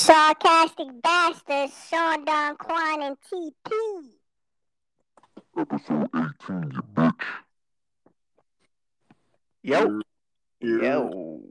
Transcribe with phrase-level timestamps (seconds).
[0.00, 3.70] Sarcastic bastards, Sean Don Quan and TP.
[5.58, 7.12] Episode 18, you bitch.
[9.62, 10.00] Yo,
[10.62, 10.82] Yeah.
[10.82, 11.42] yo,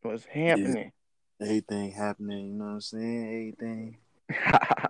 [0.00, 0.90] what's happening?
[1.38, 3.26] Everything happening, you know what I'm saying?
[3.28, 3.98] Everything.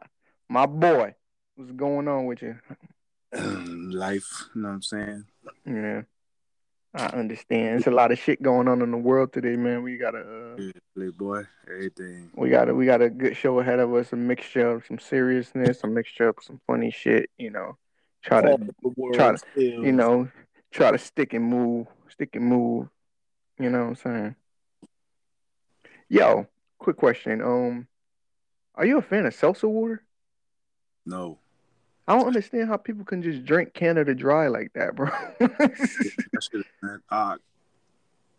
[0.48, 1.16] My boy,
[1.56, 2.56] what's going on with you?
[3.32, 5.24] Life, you know what I'm saying?
[5.66, 6.02] Yeah,
[6.96, 7.78] I understand.
[7.78, 9.82] It's a lot of shit going on in the world today, man.
[9.82, 12.30] We got a, uh, Yeah, Playboy, everything.
[12.34, 14.12] we got a, we got a good show ahead of us.
[14.12, 17.28] A mixture of some seriousness, a mixture of some funny shit.
[17.36, 17.76] You know,
[18.24, 20.28] try to, All try to- still- you know,
[20.72, 22.88] try to stick and move, stick and move.
[23.58, 24.36] You know what I'm saying?
[26.08, 26.46] Yo,
[26.78, 27.42] quick question.
[27.42, 27.88] Um,
[28.74, 30.02] are you a fan of seltzer water?
[31.04, 31.38] No.
[32.07, 35.07] I don't understand how people can just drink Canada Dry like that, bro.
[35.39, 37.01] That shit, man.
[37.09, 37.37] Uh,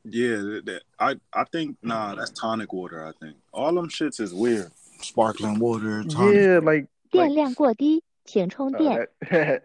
[0.04, 3.06] yeah, that, that- I I think nah, that's tonic water.
[3.06, 4.70] I think all them shits is weird.
[5.00, 6.34] Sparkling water, tonic.
[6.36, 9.08] yeah, like 电 like 量过低，请充 uh, 电。
[9.30, 9.62] that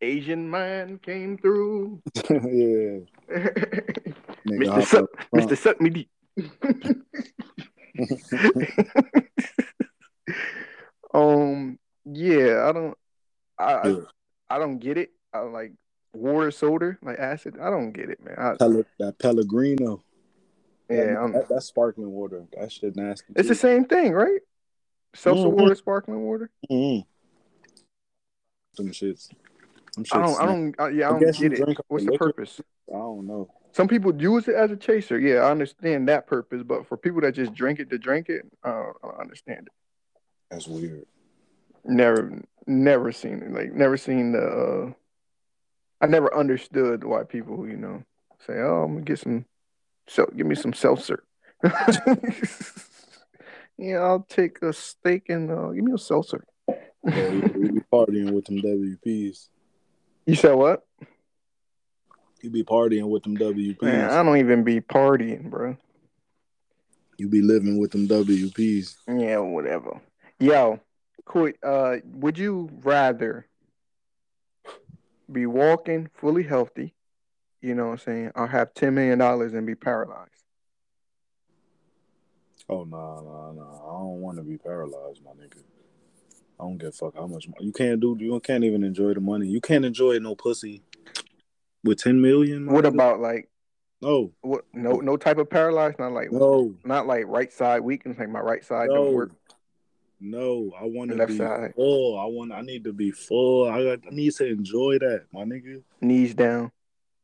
[0.00, 2.00] Asian man came through.
[2.30, 3.00] yeah.
[4.46, 4.68] Nigga, Mr.
[4.68, 5.50] hop Suck, up front.
[5.50, 5.56] Mr.
[5.58, 6.08] Suck me deep.
[11.14, 12.96] um, yeah, I don't,
[13.57, 13.99] I, I, Yeah.
[14.49, 15.11] I don't get it.
[15.33, 15.73] I like
[16.13, 17.57] water soda, like acid.
[17.59, 18.35] I don't get it, man.
[18.37, 20.03] I, Pele- that Pellegrino.
[20.89, 22.45] yeah, I'm, that, that's sparkling water.
[22.57, 23.33] That shit nasty.
[23.35, 24.39] it's the same thing, right?
[25.13, 25.53] Seltzer Mhm.
[25.53, 26.49] water, sparkling water.
[26.69, 27.05] Mhm.
[28.75, 29.29] Them shits.
[30.11, 31.77] I don't, I don't, uh, yeah, I I don't get it.
[31.87, 32.25] What's the liquor.
[32.33, 32.61] purpose?
[32.89, 33.49] I don't know.
[33.71, 35.19] Some people use it as a chaser.
[35.19, 38.43] Yeah, I understand that purpose, but for people that just drink it to drink it,
[38.63, 39.73] uh, I don't understand it.
[40.51, 41.05] That's weird.
[41.85, 43.51] Never, never seen it.
[43.51, 44.39] Like, never seen the.
[44.39, 44.91] Uh,
[46.01, 48.03] I never understood why people, you know,
[48.45, 49.45] say, "Oh, I'm gonna get some,
[50.07, 51.23] so give me some seltzer."
[53.77, 56.43] yeah, I'll take a steak and uh, give me a seltzer.
[56.67, 59.49] Yeah, we, be partying with them WPs.
[60.25, 60.85] You said what?
[62.41, 63.81] You be partying with them WPs.
[63.81, 65.77] Man, I don't even be partying, bro.
[67.17, 68.95] you be living with them WPs.
[69.07, 70.01] Yeah, whatever.
[70.39, 70.79] Yo,
[71.25, 71.57] quick.
[71.63, 73.47] Uh, would you rather
[75.31, 76.93] be walking fully healthy,
[77.61, 80.31] you know what I'm saying, or have ten million dollars and be paralyzed?
[82.69, 83.63] Oh no, no, no!
[83.63, 85.61] I don't want to be paralyzed, my nigga.
[86.59, 87.65] I don't give a fuck how much money.
[87.65, 88.15] you can't do.
[88.19, 89.47] You can't even enjoy the money.
[89.47, 90.81] You can't enjoy no pussy
[91.83, 92.71] with ten million.
[92.71, 92.89] What nigga.
[92.89, 93.49] about like
[94.01, 94.65] no, what?
[94.73, 95.99] No, no type of paralyzed.
[95.99, 98.17] Not like no, not like right side weakness.
[98.17, 99.31] Like my right side no, don't work.
[100.25, 100.71] No?
[100.79, 101.73] I want to be side.
[101.75, 102.19] full.
[102.19, 102.51] I want.
[102.51, 103.69] I need to be full.
[103.69, 105.81] I, got, I need to enjoy that, my nigga.
[106.01, 106.71] Knees down.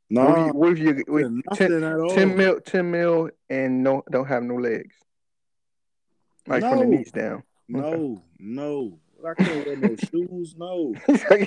[0.10, 0.94] No, What if you?
[0.94, 1.08] What if you?
[1.08, 2.10] With nothing 10, at all.
[2.10, 4.96] 10 mil, ten mil, and no, don't have no legs.
[6.48, 7.44] Like from the knees down.
[7.68, 9.00] No, no.
[9.26, 10.56] I can't wear no shoes.
[10.58, 11.46] No, they're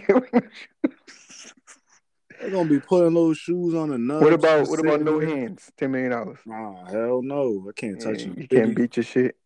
[2.51, 4.27] gonna be putting those shoes on the nuts.
[4.31, 5.71] about what about no hands?
[5.77, 6.39] Ten million dollars.
[6.47, 7.67] Nah, hell no.
[7.69, 8.35] I can't touch Yeah, you.
[8.39, 9.37] you can't beat your shit.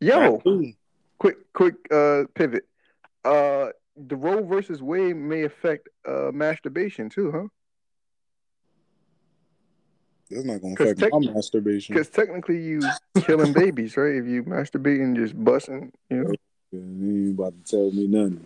[0.00, 0.42] Yo,
[1.18, 2.64] quick, quick, uh, pivot.
[3.24, 7.48] Uh, the Roe versus Wade may affect uh masturbation too, huh?
[10.30, 11.94] That's not gonna affect tech- my masturbation.
[11.94, 12.90] Because technically, you
[13.20, 14.14] killing babies, right?
[14.16, 16.32] If you masturbate and just busting, you know.
[16.70, 18.44] You about to tell me nothing.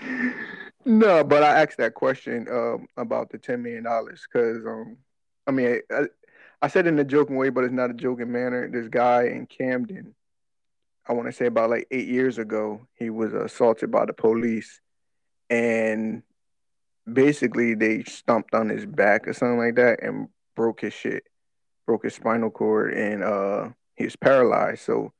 [0.84, 4.96] no, but I asked that question um, about the ten million dollars because um,
[5.46, 6.04] I mean, I,
[6.62, 8.68] I said in a joking way, but it's not a joking manner.
[8.68, 10.14] This guy in Camden,
[11.06, 14.80] I want to say about like eight years ago, he was assaulted by the police,
[15.50, 16.22] and
[17.10, 21.24] basically they stomped on his back or something like that and broke his shit,
[21.86, 24.82] broke his spinal cord, and uh, he was paralyzed.
[24.82, 25.12] So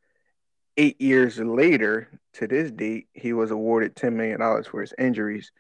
[0.77, 5.53] eight years later to this date, he was awarded ten million dollars for his injuries.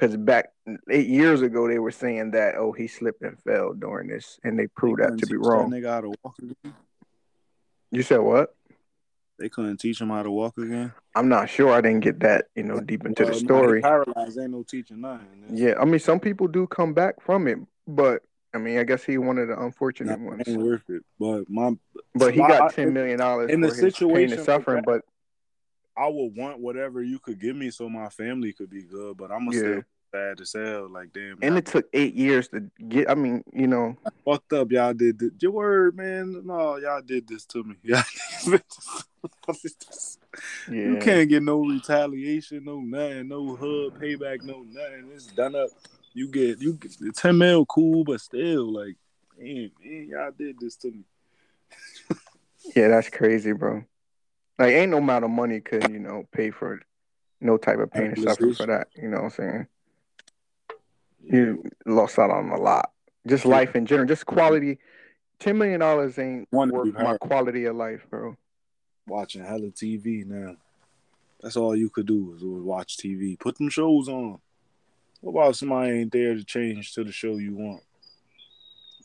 [0.00, 0.48] Because back
[0.88, 4.58] eight years ago, they were saying that oh he slipped and fell during this, and
[4.58, 5.68] they proved that to be wrong.
[5.68, 6.74] That nigga how to walk again.
[7.90, 8.54] You said what?
[9.38, 10.92] They couldn't teach him how to walk again.
[11.14, 11.70] I'm not sure.
[11.72, 13.82] I didn't get that you know deep into Well, the story.
[13.82, 14.38] paralyzed.
[14.38, 15.26] Ain't no teaching nothing.
[15.50, 18.22] Yeah, I mean some people do come back from it, but
[18.54, 20.42] I mean I guess he one of the unfortunate it ones.
[20.46, 21.02] ain't worth it.
[21.18, 21.76] But my,
[22.14, 24.82] But he I- got ten million dollars in the situation and suffering.
[24.86, 25.02] But
[25.96, 29.18] I would want whatever you could give me so my family could be good.
[29.18, 29.60] But I'm gonna Yeah.
[29.60, 30.88] still sad as hell.
[30.88, 33.10] Like damn, and it took eight years to get.
[33.10, 34.70] I mean, you know, fucked up.
[34.70, 35.30] Y'all did this.
[35.40, 36.42] your word, man.
[36.44, 37.76] No, y'all did this to me.
[37.82, 38.02] Y'all
[38.44, 38.62] did
[39.62, 40.18] this.
[40.68, 40.74] yeah.
[40.74, 45.10] You can't get no retaliation, no nothing, no hub payback, no nothing.
[45.14, 45.70] It's done up.
[46.12, 48.96] You get you get ten mil, cool, but still, like,
[49.38, 51.04] man, man, y'all did this to me.
[52.76, 53.84] Yeah, that's crazy, bro.
[54.58, 56.82] Like, ain't no amount of money could you know pay for
[57.40, 58.88] no type of pain and suffering for that.
[58.96, 59.66] You know what I'm saying?
[61.22, 62.90] You lost out on a lot.
[63.26, 64.78] Just life in general, just quality.
[65.38, 68.36] Ten million dollars ain't One worth my quality of life, bro.
[69.06, 70.56] watching hella TV now.
[71.42, 73.38] That's all you could do is watch TV.
[73.38, 74.38] Put them shows on.
[75.20, 77.82] What about somebody ain't there to change to the show you want?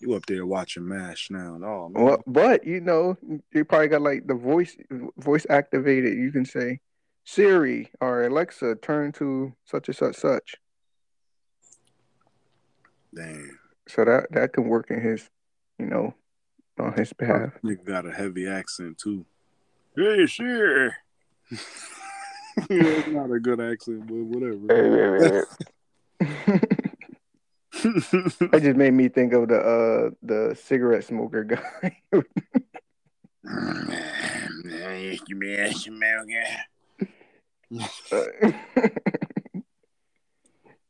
[0.01, 1.57] You up there watching MASH now.
[1.63, 2.03] Oh man.
[2.03, 3.17] Well, but you know,
[3.53, 4.75] you probably got like the voice
[5.17, 6.17] voice activated.
[6.17, 6.79] You can say,
[7.23, 10.55] Siri or Alexa, turn to such and such such.
[13.15, 13.59] Damn.
[13.87, 15.29] So that that can work in his,
[15.79, 16.13] you know,
[16.79, 17.53] on his behalf.
[17.63, 19.25] Nigga got a heavy accent too.
[19.95, 20.87] Hey, sure.
[21.51, 21.55] yeah,
[22.69, 25.47] it's not a good accent, but whatever.
[27.83, 32.01] That just made me think of the uh the cigarette smoker guy.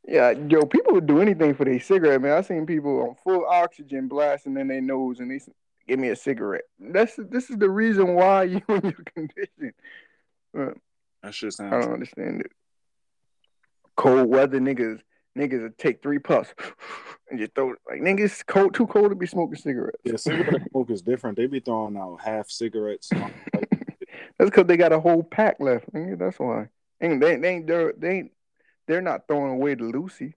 [0.07, 2.37] Yeah, yo, people would do anything for their cigarette, man.
[2.37, 5.49] I seen people on full oxygen blasting in their nose, and they s-
[5.87, 6.65] give me a cigarette.
[6.79, 9.73] That's this is the reason why you in your condition.
[10.53, 12.51] That shit I don't understand it.
[13.97, 14.99] Cold weather niggas,
[15.37, 16.53] niggas would take three puffs
[17.31, 20.01] and just throw it like niggas cold too cold to be smoking cigarettes.
[20.03, 21.37] Yeah, cigarette smoke is different.
[21.37, 23.09] They be throwing out half cigarettes.
[24.37, 25.91] That's because they got a whole pack left.
[25.93, 26.19] Nigga.
[26.19, 26.67] That's why.
[27.01, 28.31] And they, they ain't they're, they ain't
[28.87, 30.35] they're not throwing away the Lucy.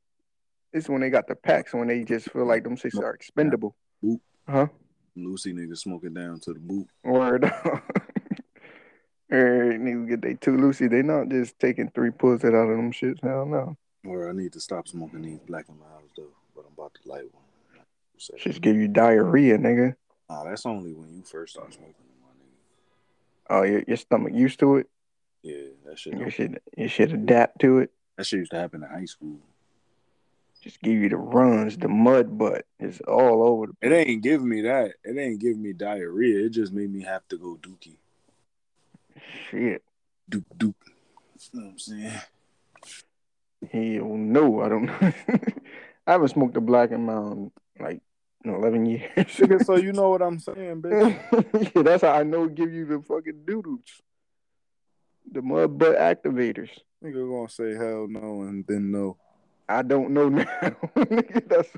[0.73, 3.75] It's when they got the packs when they just feel like them shits are expendable.
[4.05, 4.21] Boop.
[4.49, 4.67] Huh?
[5.17, 6.87] Lucy niggas smoking down to the boot.
[7.05, 7.45] Word.
[9.31, 10.89] Every niggas get they two Lucy.
[10.89, 13.23] They not just taking three pulls out of them shits.
[13.23, 13.77] Hell no.
[14.07, 17.09] Or I need to stop smoking these Black and Milds though, but I'm about to
[17.09, 17.45] light one.
[18.19, 19.95] Shits give you diarrhea, nigga.
[20.29, 23.61] nah, that's only when you first start smoking them, my nigga.
[23.61, 24.89] Oh, your, your stomach used to it.
[25.43, 26.19] Yeah, that shit.
[26.19, 27.91] You should you should adapt to it.
[28.19, 29.39] That shit used to happen in high school.
[30.61, 32.67] Just give you the runs, the mud butt.
[32.81, 34.95] It's all over the It ain't giving me that.
[35.05, 36.47] It ain't giving me diarrhea.
[36.47, 37.99] It just made me have to go dookie.
[39.51, 39.85] shit.
[40.29, 40.75] Dook dook.
[41.53, 42.21] You know what I'm saying?
[43.71, 44.99] Hell no, I don't know.
[46.07, 48.01] I haven't smoked a black in like
[48.45, 49.65] in eleven years.
[49.65, 51.73] So you know what I'm saying, bitch.
[51.77, 54.03] yeah, that's how I know give you the fucking doodles.
[55.33, 56.71] The mud butt activators.
[57.05, 59.17] Nigga gonna say hell no and then no.
[59.69, 60.45] I don't know now.
[60.97, 61.71] Nigga, that's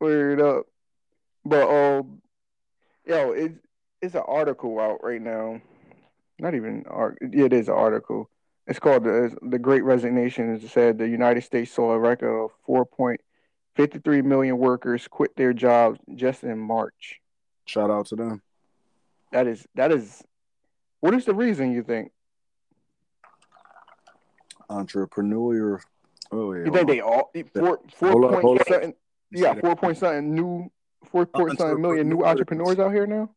[0.00, 0.66] weird up.
[1.44, 2.22] But um,
[3.06, 3.58] yo, it's
[4.00, 5.60] it's an article out right now.
[6.38, 7.18] Not even art.
[7.20, 8.30] Yeah, it is an article.
[8.66, 10.54] It's called the the Great Resignation.
[10.54, 13.20] It said the United States saw a record of four point
[13.74, 17.20] fifty three million workers quit their jobs just in March.
[17.64, 18.42] Shout out to them.
[19.32, 20.22] That is that is.
[21.00, 22.12] What is the reason you think?
[24.70, 25.80] Entrepreneur.
[26.32, 26.64] Oh yeah.
[26.64, 28.94] You think they all four four Hold point something?
[29.30, 30.70] Yeah, four point something new
[31.10, 32.78] four point something million new Entrepreneurs.
[32.78, 33.30] out here now.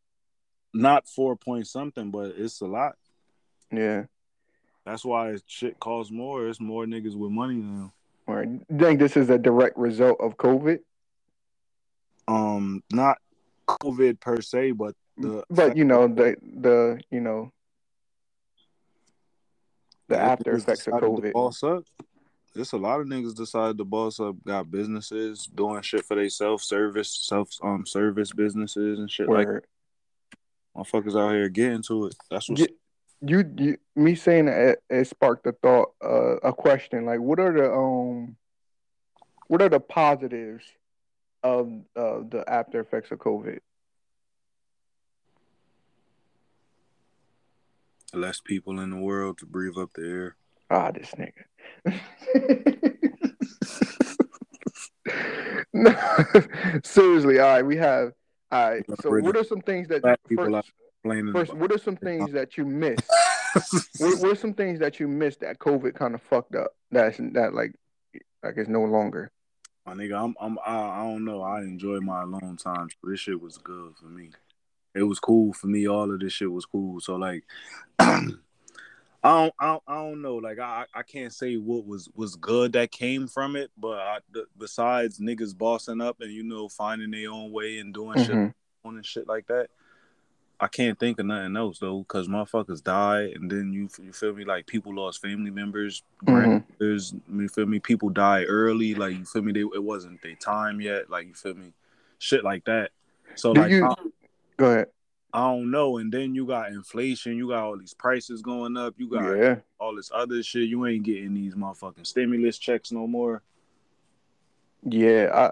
[0.72, 2.94] not four point something, but it's a lot.
[3.72, 4.04] Yeah.
[4.86, 6.46] That's why shit costs more.
[6.46, 7.92] It's more niggas with money now.
[8.26, 10.78] Or you think this is a direct result of COVID?
[12.28, 13.18] Um, not
[13.68, 17.52] COVID per se, but the But you know the the you know
[20.08, 21.32] the after effects of COVID.
[21.32, 21.84] Boss up.
[22.54, 26.28] There's a lot of niggas decided to boss up, got businesses, doing shit for they
[26.28, 29.62] self service, self um service businesses and shit like Where
[30.76, 32.16] motherfuckers out here getting to it.
[32.30, 32.66] That's what you,
[33.20, 37.04] you you me saying that it, it sparked a thought, uh, a question.
[37.04, 38.36] Like, what are the um,
[39.48, 40.64] what are the positives
[41.42, 43.60] of uh, the after effects of COVID?
[48.16, 50.36] Less people in the world to breathe up the air.
[50.70, 51.44] Ah, this nigga.
[55.72, 55.94] no,
[56.82, 57.38] seriously.
[57.38, 58.12] All right, we have.
[58.50, 58.84] All right.
[59.00, 61.54] So, what are some things that Black people first, Complaining first?
[61.54, 63.08] What are some things that you missed?
[63.98, 66.74] what, what are some things that you missed that COVID kind of fucked up?
[66.90, 67.74] That's that like,
[68.42, 69.30] like it's no longer.
[69.86, 71.42] My nigga, I'm, I'm, I, I don't know.
[71.42, 72.88] I enjoy my alone time.
[73.02, 74.30] This shit was good for me.
[74.94, 75.88] It was cool for me.
[75.88, 77.00] All of this shit was cool.
[77.00, 77.44] So like,
[77.98, 78.30] I
[79.22, 80.36] don't, I don't, I don't know.
[80.36, 83.70] Like, I, I can't say what was was good that came from it.
[83.78, 87.92] But I, th- besides niggas bossing up and you know finding their own way and
[87.94, 88.54] doing shit Mhm.
[88.84, 89.68] on and shit like that.
[90.60, 94.34] I can't think of nothing else though, because motherfuckers die, and then you you feel
[94.34, 96.26] me like people lost family members, Mhm.
[96.26, 97.14] grandmothers.
[97.32, 97.80] You feel me?
[97.80, 99.52] People die early, like you feel me?
[99.52, 101.72] They, it wasn't their time yet, like you feel me?
[102.18, 102.92] Shit like that.
[103.36, 103.94] So Do like, you- I-
[104.56, 104.86] Go ahead.
[105.32, 105.98] I don't know.
[105.98, 109.56] And then you got inflation, you got all these prices going up, you got Yeah.
[109.80, 110.68] all this other shit.
[110.68, 113.42] You ain't getting these motherfucking stimulus checks no more.
[114.84, 115.30] Yeah.
[115.34, 115.50] I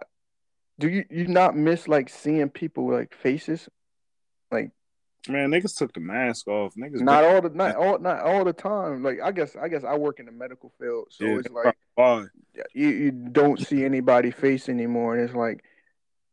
[0.78, 3.68] do you you not miss like seeing people like faces?
[4.50, 4.70] Like
[5.28, 6.74] Man, niggas took the mask off.
[6.74, 9.02] Niggas not all the not all not all the time.
[9.02, 11.76] Like I guess I guess I work in the medical field, so Yeah, it's like
[12.74, 15.64] you, you don't see anybody face anymore, and it's like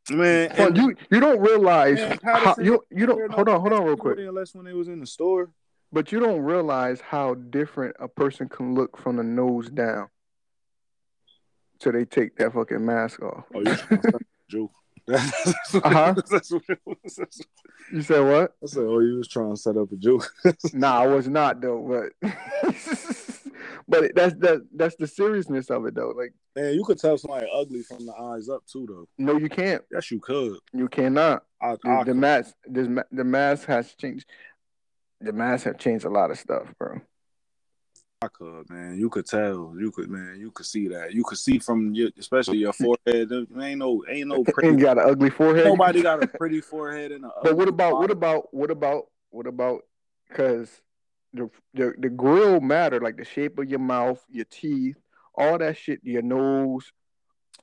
[0.09, 3.83] Man, and- you you don't realize Man, how you you don't hold on hold on
[3.83, 5.51] real quick, Unless when they was in the store.
[5.91, 10.07] but you don't realize how different a person can look from the nose down.
[11.81, 13.45] So they take that fucking mask off.
[13.53, 14.71] Oh, you trying to set up a joke?
[15.11, 16.13] Uh-huh.
[16.29, 17.19] That's what it was.
[17.91, 18.53] You said what?
[18.61, 20.31] I said, oh, you was trying to set up a joke.
[20.73, 22.31] Nah, I was not though, but
[23.89, 26.13] but that's that that's the seriousness of it though.
[26.15, 29.07] Like Man, you could tell somebody ugly from the eyes up too, though.
[29.17, 29.81] no, you can't.
[29.91, 30.57] Yes, you could.
[30.73, 31.43] You cannot.
[31.61, 34.25] I, The, I the mask, this the mask has changed.
[35.21, 36.99] The mask have changed a lot of stuff, bro.
[38.21, 38.97] I could, man.
[38.97, 39.73] You could tell.
[39.79, 40.37] You could, man.
[40.37, 41.13] You could see that.
[41.13, 43.29] You could see from your, especially your forehead.
[43.29, 44.75] There ain't no, ain't no pretty.
[44.75, 45.65] got an ugly forehead.
[45.65, 47.31] Nobody got a pretty forehead and a.
[47.41, 49.83] But what about what about what about what about
[50.27, 50.69] because
[51.33, 54.97] the, the the grill matter like the shape of your mouth, your teeth,
[55.35, 56.91] all that shit, your nose,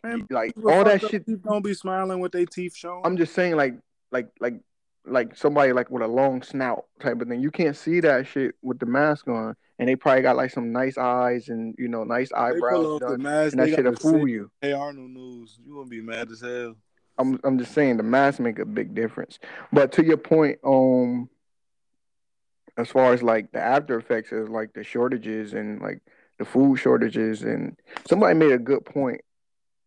[0.03, 1.27] Man, like all that shit.
[1.43, 3.03] Don't be smiling with their teeth showing.
[3.05, 3.75] I'm just saying like
[4.13, 4.61] like like
[5.05, 7.41] like somebody like with a long snout type of thing.
[7.41, 10.73] You can't see that shit with the mask on, and they probably got like some
[10.73, 13.53] nice eyes and you know nice eyebrows off the mask.
[13.53, 14.51] and that shit'll fool you.
[14.61, 15.59] Hey Arnold news.
[15.65, 16.77] You gonna be mad as hell.
[17.19, 19.39] I'm I'm just saying the mask make a big difference.
[19.73, 21.31] But to your point, um,
[22.77, 26.01] as far as like the after effects of like the shortages and like
[26.39, 27.77] the food shortages and
[28.09, 29.21] somebody made a good point.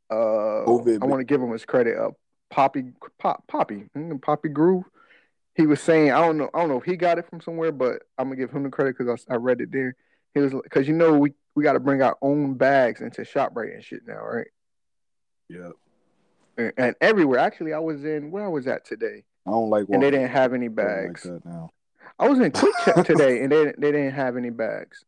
[0.10, 1.04] Uh, COVID.
[1.04, 1.98] I want to give him his credit.
[1.98, 2.12] Uh,
[2.50, 2.86] Poppy
[3.20, 4.86] Pop, Poppy mm, Poppy Groove.
[5.56, 7.72] He was saying I don't know I don't know if he got it from somewhere,
[7.72, 9.96] but I'm gonna give him the credit because I, I read it there.
[10.34, 13.74] He was because you know we we got to bring our own bags into ShopRite
[13.74, 14.48] and shit now, right?
[15.50, 15.72] Yeah.
[16.58, 17.40] And, and everywhere.
[17.40, 19.24] Actually, I was in where I was at today.
[19.46, 19.88] I don't like.
[19.90, 21.24] and they didn't have any like bags.
[21.24, 21.70] that now.
[22.20, 25.06] I was in QuickChek today, and they they didn't have any bags.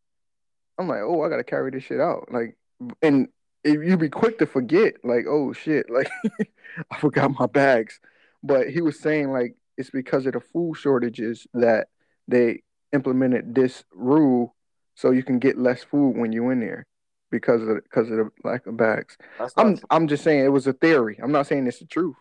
[0.78, 2.30] I'm like, oh, I gotta carry this shit out.
[2.32, 2.58] Like,
[3.02, 3.28] and
[3.64, 6.10] if you be quick to forget, like, oh shit, like
[6.92, 8.00] I forgot my bags.
[8.42, 11.88] But he was saying like it's because of the food shortages that
[12.28, 12.64] they
[12.94, 14.56] implemented this rule,
[14.96, 16.88] so you can get less food when you're in there
[17.30, 19.18] because of the, because of the lack of bags.
[19.58, 19.86] I'm true.
[19.90, 21.20] I'm just saying it was a theory.
[21.22, 22.16] I'm not saying it's the truth.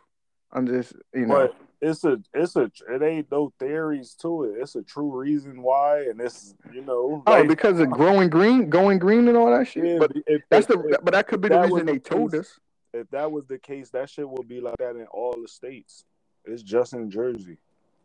[0.52, 1.48] I'm just you know.
[1.48, 4.60] But it's a it's a it ain't no theories to it.
[4.60, 7.22] It's a true reason why, and it's you know.
[7.26, 9.84] Oh, like- because of growing green, going green, and all that shit.
[9.86, 10.98] yeah, but if, that's if, the.
[11.02, 12.60] But that could be the reason they the told case- us.
[12.92, 16.04] if that was the case, that shit would be like that in all the states.
[16.44, 17.58] It's just in Jersey.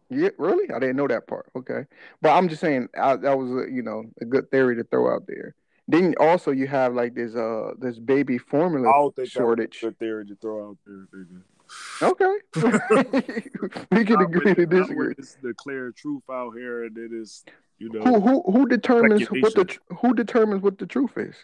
[0.10, 0.70] Yeah, really?
[0.74, 1.48] I didn't know that part.
[1.56, 1.86] Okay,
[2.22, 5.14] but I'm just saying I, that was a, you know a good theory to throw
[5.14, 5.56] out there.
[5.88, 9.82] Then also you have like this uh this baby I formula don't think shortage.
[9.82, 11.08] that was a good theory to throw out there.
[11.16, 11.42] Nigga.
[12.02, 12.36] Okay,
[13.92, 15.16] we can agree to disagree.
[15.18, 17.44] It's the clear truth out here, and it is
[17.78, 21.36] you know Who who who determines what the who determines what the truth is?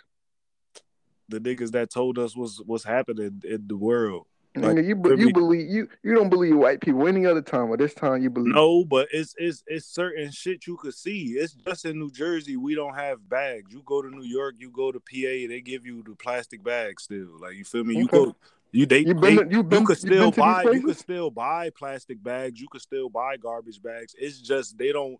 [1.32, 4.28] the niggas that told us what's what's happening in the world.
[4.54, 7.42] Like, Nigga, you be- you be- believe you you don't believe white people any other
[7.42, 8.54] time, but this time you believe.
[8.54, 11.38] No, but it's it's it's certain shit you could see.
[11.38, 13.74] It's just in New Jersey we don't have bags.
[13.74, 17.04] You go to New York, you go to PA, they give you the plastic bags
[17.04, 17.40] still.
[17.40, 17.96] Like you feel me?
[17.96, 18.36] You go
[18.72, 20.98] you they, You been they- you been you could you still to buy you could
[20.98, 24.16] still buy plastic bags, you could still buy garbage bags.
[24.18, 25.18] It's just they don't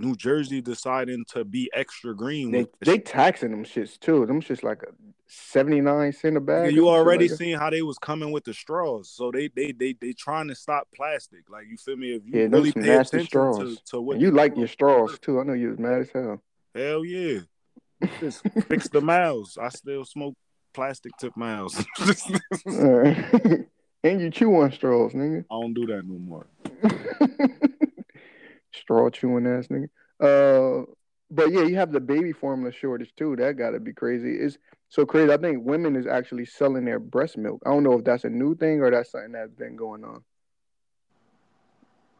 [0.00, 4.26] New Jersey deciding to be extra green They they taxing them shits too.
[4.26, 4.92] Them shits like a
[5.26, 6.72] seventy nine cent a bag.
[6.72, 9.48] you some shit already like seen how they was coming with the straws, so they
[9.48, 11.50] they they they trying to stop plastic.
[11.50, 12.12] Like you feel me?
[12.12, 13.58] If you Yeah, really pay nasty attention straws.
[13.58, 15.40] to, to what you like your straws too.
[15.40, 16.42] I know you was mad as hell.
[16.74, 17.40] hell yeah,
[18.20, 19.58] just fix the mouths.
[19.58, 20.36] I still smoke
[20.72, 21.84] plastic tip mouths.
[21.98, 22.14] I
[22.66, 23.66] Alright.
[24.04, 25.44] and you chew on straws, nigga.
[25.50, 26.46] I don't do that no more.
[28.72, 29.88] Straw chewing ass nigga.
[30.20, 30.84] Uh,
[31.30, 33.36] but yeah, you have the baby formula shortage too.
[33.36, 34.36] That gotta be crazy.
[34.36, 34.56] It's
[34.88, 35.32] so crazy.
[35.32, 37.62] I think women is actually selling their breast milk.
[37.66, 40.22] I don't know if that's a new thing or that's something that's been going on.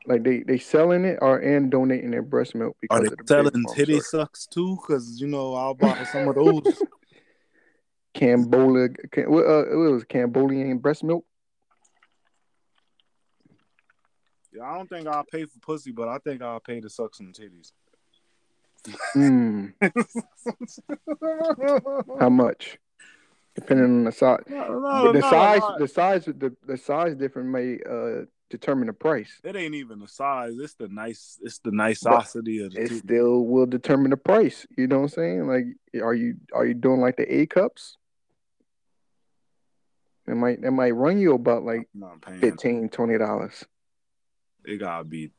[0.07, 3.19] Like they they selling it or and donating their breast milk because Are they of
[3.19, 4.07] the selling formula titty shortage.
[4.09, 4.76] sucks too?
[4.76, 6.62] Because you know I'll buy some of those.
[8.14, 11.24] Cambola, Cam, uh, what was it, Cambodian breast milk?
[14.52, 17.14] yeah, I don't think I'll pay for pussy, but I think I'll pay to suck
[17.14, 17.72] some titties.
[19.14, 19.74] Mm,
[22.20, 22.78] how much?
[23.54, 24.42] Depending on the size.
[24.48, 25.78] No, But the no, size, no.
[25.78, 29.40] the size, the the size difference may uh determine the price.
[29.45, 30.55] It ain't even the size.
[30.59, 31.38] It's the nice.
[31.43, 32.99] It's the nicosity of the It titty.
[33.00, 34.67] still will determine the price.
[34.76, 35.47] You know what I'm saying?
[35.47, 35.64] Like,
[36.02, 37.97] are you are you doing like the A cups?
[40.26, 42.38] It might it might run you about like I'm not paying.
[42.40, 42.88] 15
[43.19, 43.64] dollars.
[44.64, 45.31] It gotta be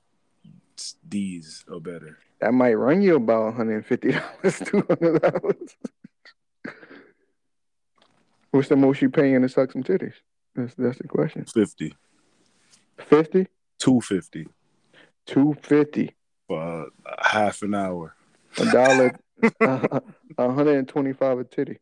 [1.07, 2.17] D's or better.
[2.41, 4.11] That might run you about 150
[4.43, 5.75] dollars, 200 dollars.
[8.51, 10.13] What's the most you paying to suck some titties?
[10.55, 11.45] That's that's the question.
[12.99, 14.47] 50, 50, 250
[15.25, 16.15] 250,
[16.47, 16.85] for uh,
[17.19, 18.15] half an hour.
[18.57, 19.19] a dollar,
[19.61, 19.99] uh,
[20.35, 21.77] 125 a titty.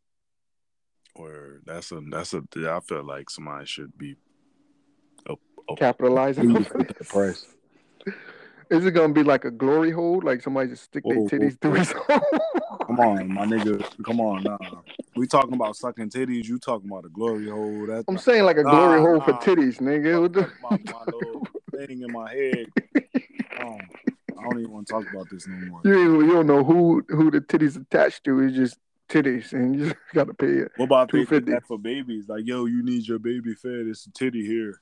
[1.15, 2.43] Or that's a that's a.
[2.55, 4.17] I feel like somebody should be
[5.75, 7.45] Capitalizing on pleased with the price.
[8.69, 10.21] Is it gonna be like a glory hole?
[10.23, 12.21] Like somebody just stick their titties whoa, through his hole?
[12.85, 13.85] Come on, my nigga.
[14.03, 14.57] Come on, nah.
[15.15, 16.45] We talking about sucking titties.
[16.45, 17.85] You talking about a glory hole?
[17.87, 20.21] That's I'm saying like a glory Nah, hole for titties, nigga.
[20.21, 22.67] What the- my, my little thing in my head.
[23.59, 23.79] Um,
[24.37, 25.81] I don't even want to talk about this no more.
[25.83, 28.39] You you don't know who who the titties attached to.
[28.41, 28.77] It's just
[29.09, 30.71] titties, and you just gotta pay it.
[30.75, 31.51] What about they 250.
[31.51, 32.25] that for babies?
[32.27, 33.87] Like, yo, you need your baby fed.
[33.87, 34.81] It's a titty here.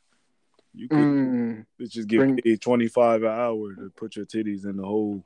[0.76, 4.66] You could Mm, just get Bring- paid twenty five an hour to put your titties
[4.66, 5.24] in the hole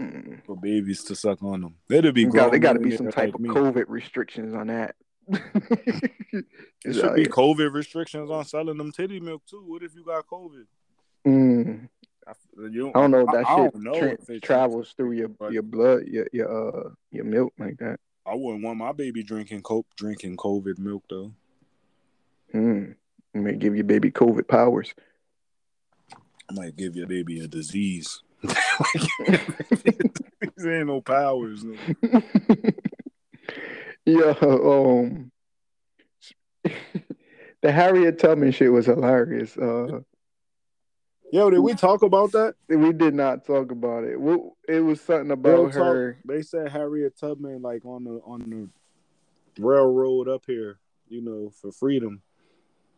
[0.00, 0.44] mm.
[0.46, 1.74] for babies to suck on them.
[1.90, 3.48] It'd be There got, there got to be some like type of me.
[3.50, 4.94] COVID restrictions on that.
[6.32, 6.44] It
[6.84, 9.62] It's should be like, COVID restrictions on selling them titty milk too.
[9.66, 10.66] What if you got COVID?
[11.26, 11.88] mm,
[12.28, 12.32] I,
[12.70, 15.30] you I don't know if that I- I shit don't know tra- travels through your
[15.50, 16.48] your blood, your your
[16.86, 17.98] uh your milk like that.
[18.26, 21.32] I wouldn't want my baby drinking coke, drinking COVID milk though.
[22.54, 22.94] Mm.
[23.36, 24.94] It may give your baby COVID powers.
[26.48, 28.22] I might give your baby a disease.
[30.56, 31.64] there ain't no powers.
[31.64, 32.74] nigga.
[34.06, 35.30] yeah, um,
[37.62, 39.56] the Harriet Tubman shit was hilarious.
[39.56, 40.00] Uh,
[41.32, 42.54] Yo, did we talk about that?
[42.68, 44.18] we did not talk about it.
[44.18, 46.18] What- It was something about talk, her.
[46.24, 51.72] They said Harriet Tubman like on the on the railroad up here, you know, for
[51.72, 52.22] freedom.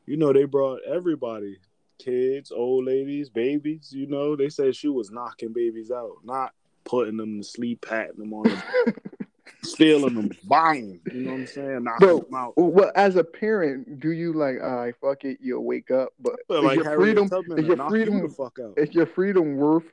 [0.09, 1.59] You know, they brought everybody,
[1.99, 3.92] kids, old ladies, babies.
[3.92, 8.16] You know, they said she was knocking babies out, not putting them to sleep, patting
[8.16, 8.94] them on, the,
[9.62, 11.03] stealing them, buying.
[11.12, 11.85] You know what I'm saying?
[11.85, 12.55] Knocking Bro, them out.
[12.57, 16.37] Well, as a parent, do you like, all right, fuck it, you'll wake up, but
[16.51, 18.79] I is like your freedom, is your freedom, the fuck out.
[18.79, 19.85] is your freedom worth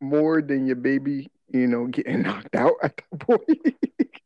[0.00, 3.76] more than your baby, you know, getting knocked out at that point?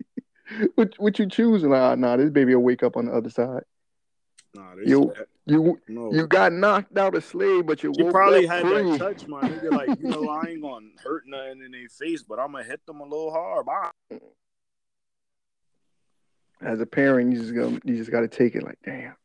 [0.75, 1.63] what, what you choose?
[1.63, 3.63] Like, nah, this baby will wake up on the other side.
[4.55, 5.13] Nah, You-
[5.47, 6.13] You no.
[6.13, 8.93] you got knocked out of slave, but you probably had free.
[8.93, 9.71] that touch, my nigga.
[9.73, 12.85] Like, you know, I ain't gonna hurt nothing in their face, but I'm gonna hit
[12.87, 13.67] them a little hard.
[13.67, 13.91] Bye.
[16.63, 18.63] As a parent, you just go, you just got to take it.
[18.63, 19.17] Like, damn.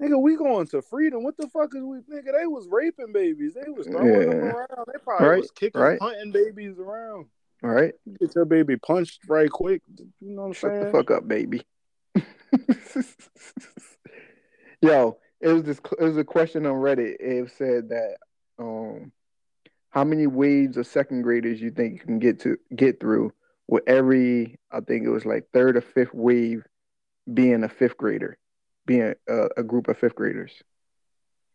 [0.00, 1.22] Nigga, we going to freedom.
[1.22, 1.98] What the fuck is we?
[1.98, 3.52] Nigga, they was raping babies.
[3.54, 4.68] They was throwing them around.
[4.86, 5.98] They probably Right, was kicking, right.
[5.98, 7.26] punting babies around.
[7.62, 9.82] All right, You Get your baby punched right quick.
[9.98, 10.84] You know what I'm shut saying?
[10.86, 11.62] the fuck up, baby.
[14.82, 15.80] Yo, it was this.
[15.98, 17.16] It was a question on Reddit.
[17.20, 18.16] It said that
[18.58, 19.12] um,
[19.90, 23.32] how many waves of second graders you think you can get to get through
[23.68, 24.58] with every?
[24.70, 26.64] I think it was like third or fifth wave
[27.32, 28.38] being a fifth grader,
[28.86, 30.52] being a, a group of fifth graders.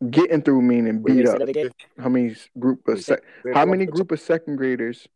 [0.10, 1.42] Getting through meaning Wait, beat up.
[1.98, 5.08] How many group of sec- How many group of second graders?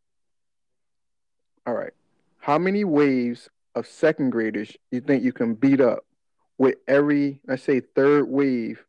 [1.66, 1.92] All right.
[2.38, 6.04] How many waves of second graders you think you can beat up
[6.60, 8.84] with every, let's say, third wave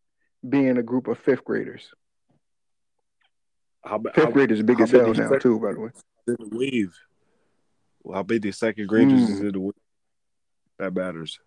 [0.48, 1.88] being a group of fifth graders?
[3.86, 5.90] How, Fifth how, graders big as hell now, second too, by the way.
[6.28, 6.94] the wave?
[8.04, 9.46] Well, how big the second graders is Mm.
[9.46, 9.74] in the wave?
[10.80, 11.40] That matters.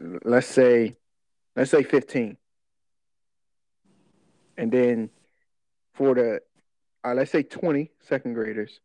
[0.00, 0.96] Let's say,
[1.54, 2.36] let's say 15.
[4.58, 5.10] And then
[5.94, 6.40] for the,
[7.04, 8.80] uh, let's say 20 second graders,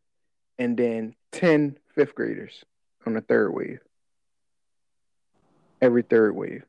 [0.60, 2.64] and then 10 fifth graders
[3.08, 3.80] on the third wave.
[5.82, 6.66] Every third wave.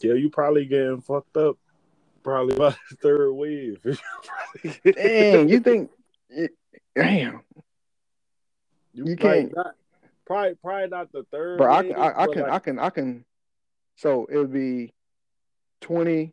[0.00, 1.56] Yeah, you probably getting fucked up.
[2.22, 3.80] Probably by the third wave.
[4.84, 5.90] Dang, you think?
[6.94, 7.42] Damn,
[8.92, 9.74] you like, can't- Not,
[10.26, 11.58] probably, probably not the third.
[11.58, 11.72] bro.
[11.72, 13.24] I, wave, can- I, I can, like, I can, I can.
[13.96, 14.92] So it would be
[15.80, 16.32] twenty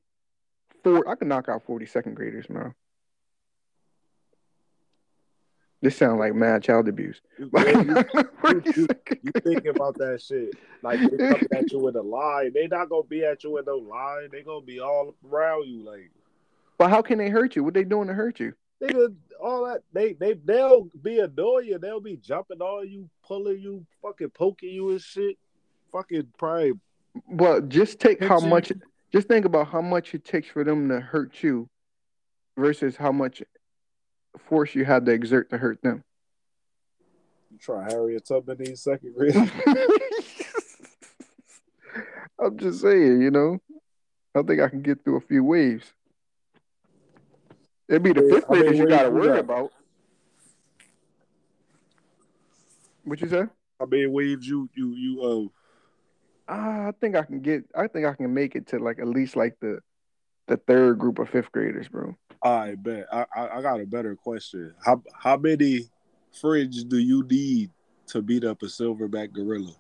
[0.84, 1.08] four.
[1.08, 2.74] I can knock out forty second graders, man.
[5.84, 7.20] This sounds like mad child abuse.
[7.38, 8.88] you, I yeah, can you, knock out 40 you-
[9.22, 10.54] you think about that shit.
[10.82, 12.50] Like they coming at you with a lie.
[12.54, 14.28] They not gonna be at you with no lie.
[14.32, 15.84] They gonna be all around you.
[15.84, 16.10] Like
[16.78, 17.66] But how can they hurt you?
[17.66, 18.54] What they doing to hurt you?
[18.82, 21.78] nigga, all that they they they'll be annoying you.
[21.80, 25.38] They'll be jumping on you, pulling you, fucking poking you and shit.
[25.92, 26.74] Fucking probably
[27.30, 28.72] But just take how Pinching much.
[29.12, 31.68] just think about how much it takes for them to hurt you
[32.58, 33.44] versus how much
[34.40, 36.04] force you had to exert to hurt them.
[37.52, 39.36] You try Harriet Tubman these second grade.
[42.40, 43.60] I'm just saying, you know.
[44.36, 45.94] I think I can get through a few waves.
[47.88, 49.40] It'd be the fifth many graders you gotta worry got?
[49.40, 49.72] about.
[53.04, 53.46] What you say?
[53.80, 55.48] How many waves you you you uh
[56.48, 57.64] Ah, I think I can get.
[57.76, 59.80] I think I can make it to like at least like the
[60.48, 62.16] the third group of fifth graders, bro.
[62.44, 63.08] I bet.
[63.12, 64.74] I, I I got a better question.
[64.84, 65.90] How how many
[66.40, 67.72] fridge do you need
[68.08, 69.74] to beat up a silverback gorilla?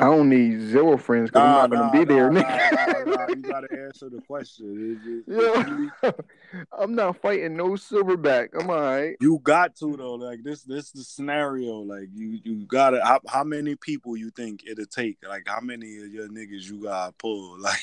[0.00, 3.04] I don't need zero friends because I'm not gonna be there, nah, nigga.
[3.04, 3.26] nah, nah.
[3.28, 4.96] You gotta answer the question.
[5.04, 5.20] It-
[6.72, 8.48] I'm not fighting no silverback.
[8.58, 9.16] I'm alright.
[9.20, 10.14] You got to though.
[10.14, 11.80] Like this, this the scenario.
[11.80, 13.04] Like you, you gotta.
[13.04, 15.18] How, how many people you think it'll take?
[15.28, 17.58] Like how many of your niggas you gotta pull?
[17.60, 17.78] Like,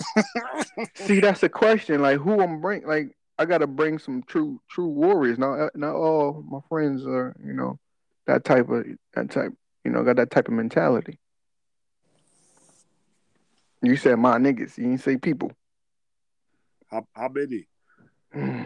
[0.94, 2.02] See, that's the question.
[2.02, 2.86] Like, who I'm bring?
[2.86, 5.38] Like, I gotta bring some true, true warriors.
[5.38, 7.78] Not, not all my friends are, you know,
[8.26, 9.52] that type of, that type,
[9.84, 11.18] you know, got that type of mentality.
[13.82, 14.78] You said my niggas.
[14.78, 15.52] You didn't say people.
[16.90, 17.66] how how many?
[18.34, 18.64] You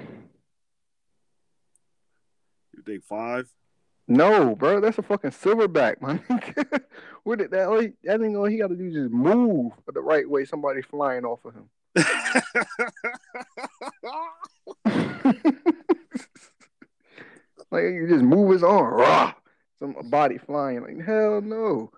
[2.85, 3.49] think five?
[4.09, 6.83] No, bro, that's a fucking silverback, nigga.
[7.25, 7.67] What did that?
[7.67, 10.45] All he, that thing, all he got to do is just move the right way.
[10.45, 11.69] Somebody flying off of him.
[17.73, 19.33] like you just move his arm, rah,
[19.81, 20.83] some body flying.
[20.83, 21.91] Like hell no.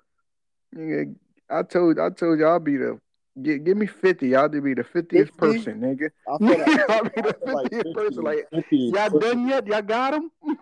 [1.50, 2.98] I told, I told you, I'll be the.
[3.42, 4.28] Give, give me fifty.
[4.28, 5.38] Y'all to be the fiftieth 50?
[5.38, 6.10] person, nigga.
[6.28, 8.22] I feel like, I'll be the feel like fiftieth person.
[8.24, 9.66] Like 50 y'all done yet?
[9.66, 10.30] Y'all got him?
[10.44, 10.56] You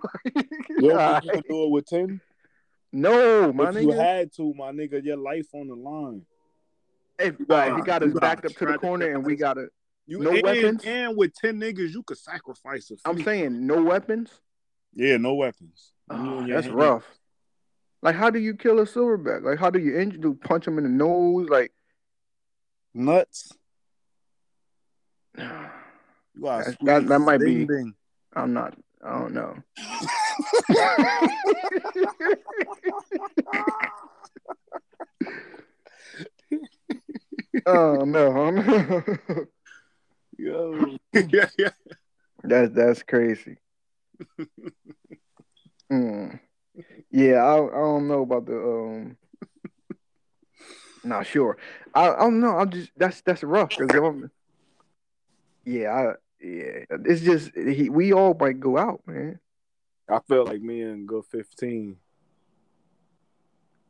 [0.80, 2.20] don't think you can do it with ten?
[2.92, 6.22] no, my if you had to, my nigga, your life on the line.
[7.18, 9.12] If, You all right, he got you us backed up to try the to corner,
[9.12, 9.68] and we got to.
[10.06, 10.84] You No and, weapons?
[10.84, 14.30] and with ten niggas, you could sacrifice i'm saying no weapons.
[14.94, 15.92] yeah, no weapons.
[16.10, 16.76] You Oh, and that's hand.
[16.78, 17.04] rough.
[18.02, 19.42] Like, how do you kill a silverback?
[19.42, 20.18] Like, how do you injure?
[20.18, 21.48] Do punch him in the nose?
[21.48, 21.72] Like,
[22.96, 23.52] Nuts.
[25.36, 25.44] You
[26.40, 27.94] That- that- that might ding, be- ding.
[28.34, 28.74] I'm not.
[29.04, 29.54] I don't know.
[37.66, 39.02] oh no,
[40.38, 40.96] Yo.
[41.12, 41.70] yeah, yeah.
[42.42, 43.56] that's that's crazy.
[45.92, 46.40] Mm.
[47.12, 49.16] Yeah, I, I don't know about the um.
[51.06, 51.56] Not sure.
[51.94, 52.58] I, I don't know.
[52.58, 54.28] I'm just that's that's rough because
[55.64, 56.84] yeah, I, yeah.
[57.04, 59.38] It's just he, we all might go out, man.
[60.08, 61.96] I felt like me and go fifteen,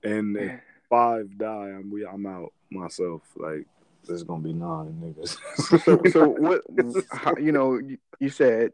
[0.05, 3.22] and if five die, I'm we I'm out myself.
[3.37, 3.66] Like
[4.07, 5.38] there's gonna be nine niggas.
[5.85, 6.62] So so what?
[7.11, 8.72] How, you know, you, you said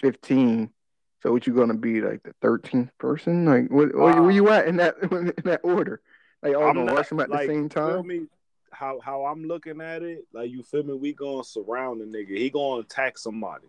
[0.00, 0.70] fifteen.
[1.22, 3.44] So what you gonna be like the thirteenth person?
[3.44, 3.94] Like what?
[3.94, 6.00] where, where uh, you at in that in that order?
[6.42, 8.06] Like all I'm gonna not- rush them at like, the same Feel time?
[8.06, 8.26] me?
[8.72, 10.94] How how I'm looking at it, like you feel me?
[10.94, 12.36] We gonna surround the nigga.
[12.36, 13.66] He gonna attack somebody.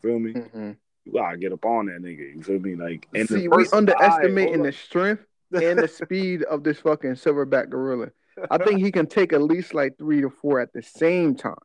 [0.00, 0.32] Feel me?
[0.32, 0.70] hmm
[1.04, 2.34] You gotta get up on that nigga.
[2.36, 2.74] You feel me?
[2.74, 8.08] Like and See, we underestimating the strength and the speed of this fucking silverback gorilla.
[8.50, 11.56] I think he can take at least like three to four at the same time.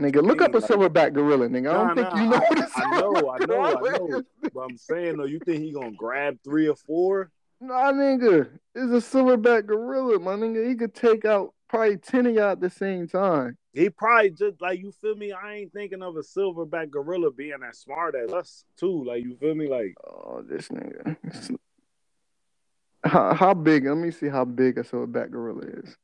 [0.00, 1.70] Nigga, look up a Like- silverback gorilla, nigga.
[1.70, 3.98] I don't Nah, think nah, you know I- what a I know, I know, I
[3.98, 4.22] know.
[4.52, 7.30] But I'm saying though, you think he gonna grab three or four?
[7.60, 10.68] Nah, nigga, it's a silverback gorilla, my nigga.
[10.68, 13.56] He could take out probably ten of y'all at the same time.
[13.72, 15.32] He probably just like you feel me.
[15.32, 19.02] I ain't thinking of a silverback gorilla being as smart as us too.
[19.04, 19.66] Like you feel me?
[19.68, 21.16] Like Oh, this nigga.
[23.04, 23.84] How, how big?
[23.86, 25.96] Let me see how big a silverback gorilla is.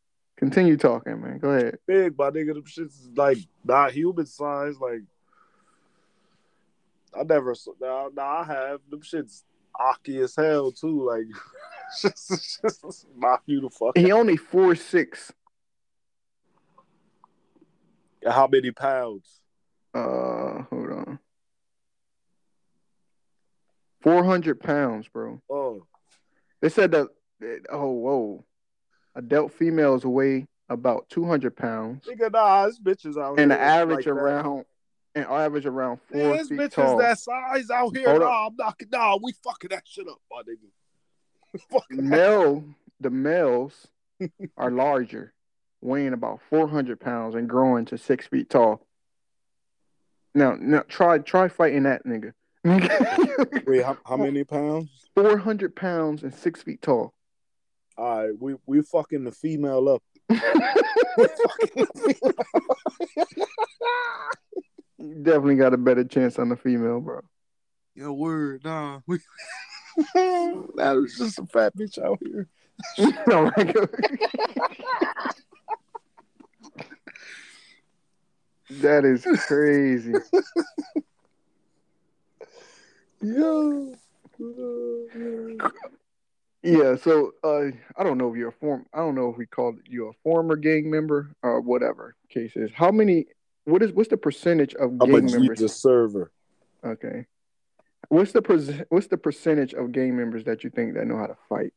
[0.43, 1.39] Continue talking, man.
[1.39, 1.79] Go ahead.
[1.87, 2.55] big, my nigga.
[2.55, 4.75] Them shits is like not human size.
[4.81, 5.03] Like
[7.17, 7.55] I never.
[7.81, 9.45] Now, now I have them shits
[9.79, 11.07] aki as hell too.
[11.07, 11.27] Like
[12.03, 13.97] just, just knock you the fuck.
[13.97, 15.33] He only four six.
[18.27, 19.39] How many pounds?
[19.95, 21.19] Uh, hold on.
[24.01, 25.41] Four hundred pounds, bro.
[25.49, 25.87] Oh,
[26.61, 27.07] They said that.
[27.71, 28.45] Oh, whoa.
[29.15, 33.43] Adult females weigh about two hundred pounds, nigga, nah, this bitches out here.
[33.43, 34.65] and the average like around,
[35.15, 36.97] and average around four Yeah, this feet bitches tall.
[36.99, 38.09] that size out here.
[38.09, 38.89] Hold nah, I'm knocking.
[38.91, 41.81] Nah, we fucking that shit up, my nigga.
[41.91, 42.65] Male,
[43.01, 43.89] the males
[44.57, 45.35] are larger,
[45.83, 48.87] weighing about four hundred pounds and growing to six feet tall.
[50.35, 52.33] Now, now try try fighting that nigga.
[53.67, 54.89] Wait, how, how many pounds?
[55.15, 57.13] Four hundred pounds and six feet tall.
[57.97, 60.03] All right, we we fucking the female up.
[61.17, 62.33] The female.
[64.99, 67.21] You definitely got a better chance on the female, bro.
[67.95, 69.01] Yo, word, nah.
[69.07, 69.19] We...
[70.15, 72.49] that was just a fat bitch out here.
[78.81, 80.15] That is crazy.
[83.21, 83.95] Yo.
[84.41, 85.59] Oh,
[86.63, 88.87] Yeah, so uh, I don't know if you're a form.
[88.95, 92.71] I don't know if we called you a former gang member or whatever case is.
[92.73, 93.27] How many?
[93.65, 93.93] What is?
[93.93, 95.59] What's the percentage of I'm a gang members?
[95.59, 96.31] Jesus server.
[96.85, 97.27] Okay.
[98.09, 101.27] What's the pres- What's the percentage of gang members that you think that know how
[101.27, 101.73] to fight?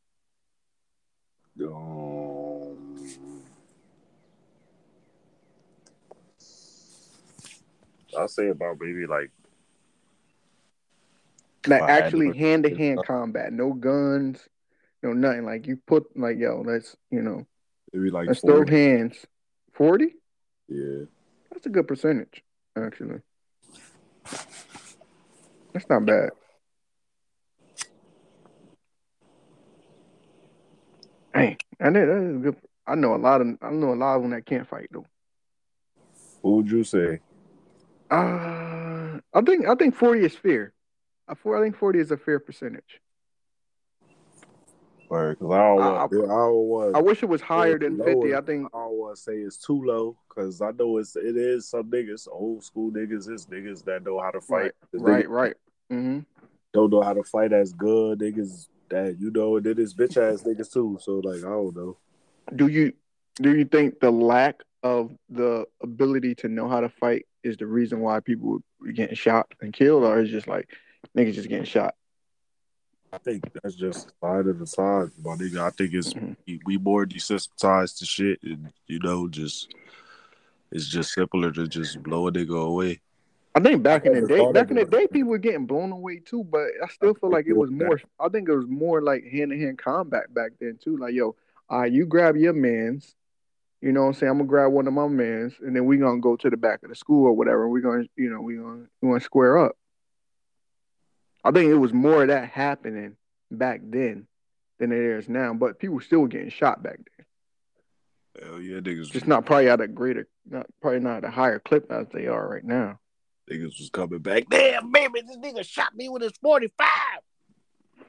[1.64, 3.00] Um,
[8.18, 9.32] I'll say about maybe like
[11.68, 14.48] Like If I had to actually hand to hand combat, no guns,
[15.06, 15.46] no nothing.
[15.46, 17.46] Like you put like yo, let's you know,
[17.94, 19.26] maybe like let's throw hands.
[19.74, 20.16] Forty?
[20.68, 21.06] Yeah.
[21.52, 22.44] That's a good percentage,
[22.76, 23.20] actually.
[25.74, 26.32] That's not bad.
[31.34, 32.56] Hey, I know that is good.
[32.88, 35.06] I know a lot of I know a lot of them that can't fight though.
[36.42, 37.20] What would you say?
[38.10, 40.74] Uh, I think I think forty is fair.
[41.28, 43.02] I I think forty is a fair percentage.
[45.10, 48.14] Because I always, I- I, always, I wish it was higher than lower.
[48.14, 48.36] fifty.
[48.36, 51.90] I think I always say it's too low because I know it's it is some
[51.92, 54.72] niggas, old school niggas, it's niggas that know how to fight.
[54.94, 55.56] right, right, right.
[55.90, 56.20] hmm
[56.74, 58.20] Don't know how to fight as good.
[58.20, 60.98] Niggas that you know, and then it's bitch ass niggas too.
[61.02, 61.98] So like I don't know.
[62.56, 62.94] Do you
[63.36, 67.66] do you think the lack of the ability to know how to fight is the
[67.68, 70.70] reason why people are getting shot and killed, or is it just like
[71.18, 71.96] niggas just getting shot?
[73.16, 75.60] I think that's just side of the side, my nigga.
[75.62, 76.36] I think it's Mhm.
[76.46, 79.74] we- we more desensitized to shit, and you know, just
[80.70, 83.00] it's just simpler to just blow a nigga away.
[83.56, 86.20] I think back in the day, back in the day, people were getting blown away
[86.20, 86.44] too.
[86.44, 88.02] But I still feel like it was more.
[88.20, 90.98] I think it was more like hand to hand combat back then too.
[90.98, 91.36] Like yo,
[91.72, 93.16] uh, you grab your man's,
[93.80, 94.32] you know what I'm saying?
[94.32, 96.84] I'm gonna grab one of my man's, and then we gonna go to the back
[96.84, 97.70] of the school or whatever.
[97.70, 99.78] We're gonna, you know, we gonna we gonna square up.
[101.46, 103.16] I think it was more of that happening
[103.52, 104.26] back then
[104.80, 105.54] than it is now.
[105.54, 108.48] But people still were getting shot back then.
[108.50, 111.60] Hell yeah, niggas, Just not probably at a greater, not probably not at a higher
[111.60, 113.00] clip as they are right now.
[113.50, 114.46] niggas was coming back.
[114.50, 117.22] Damn, baby, this nigga shot me with his forty five.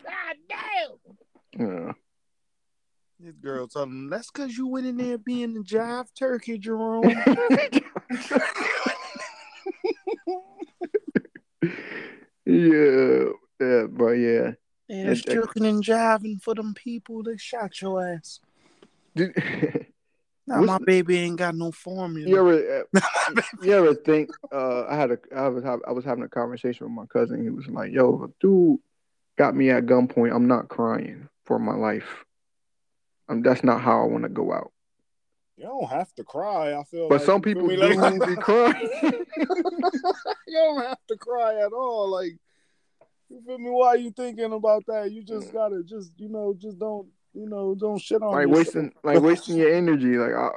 [0.03, 1.66] God damn.
[1.68, 1.92] Yeah.
[3.20, 7.05] This girl telling him that's because you went in there being the jive turkey, Jerome.
[12.46, 13.24] yeah,
[13.61, 14.52] yeah, but yeah.
[14.88, 18.40] Yeah, It- jerking and jiving for them people that shot your ass.
[19.16, 19.35] Dude,
[20.46, 22.28] Now my baby ain't got no formula.
[22.28, 24.30] you ever, uh, you ever think?
[24.52, 27.42] Uh, I had a, I was, I was having a conversation with my cousin.
[27.42, 28.78] He was like, "Yo, if a dude
[29.38, 30.35] got me at gunpoint.
[30.35, 32.24] I'm not crying for my life.
[33.28, 34.70] Um, that's not how I want to go out."
[35.57, 36.79] You don't have to cry.
[36.79, 37.09] I feel.
[37.09, 38.90] But like, some people do Like- be crying.
[39.37, 42.11] you don't have to cry at all.
[42.11, 42.33] Like,
[43.31, 43.71] you feel me?
[43.71, 45.11] Why are you thinking about that?
[45.11, 48.33] You just gotta, just you know, just don't, you know, don't shit on.
[48.33, 48.57] like yourself.
[48.57, 50.19] wasting, like wasting your energy.
[50.19, 50.51] Like, I,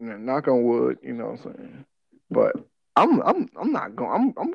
[0.00, 0.98] knock on wood.
[1.02, 1.84] You know what I'm saying?
[2.30, 2.56] But
[2.96, 4.10] I'm, I'm, I'm not going.
[4.10, 4.54] I'm, I'm.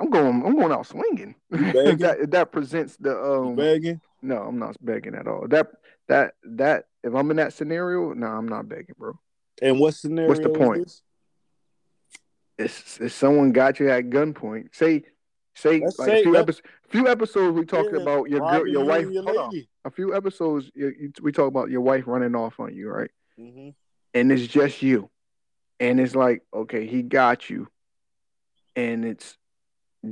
[0.00, 0.44] I'm going.
[0.44, 1.34] I'm going out swinging.
[1.50, 3.56] if that if that presents the um.
[3.56, 4.00] begging.
[4.20, 5.48] No, I'm not begging at all.
[5.48, 5.68] That
[6.08, 9.18] that that if I'm in that scenario, no, I'm not begging, bro.
[9.62, 10.28] And what scenario?
[10.28, 10.90] What's the point?
[12.58, 15.04] It's if someone got you at gunpoint, say
[15.54, 18.84] say Let's like say- a few few episodes we talked Yeah, about your girl, your
[18.84, 19.10] wife.
[19.10, 19.52] your hold on.
[19.84, 23.10] A few episodes you, you, we talk about your wife running off on you, right?
[23.38, 23.74] Mhm.
[24.14, 25.10] And it's just you,
[25.78, 27.68] and it's like okay, he got you,
[28.74, 29.36] and it's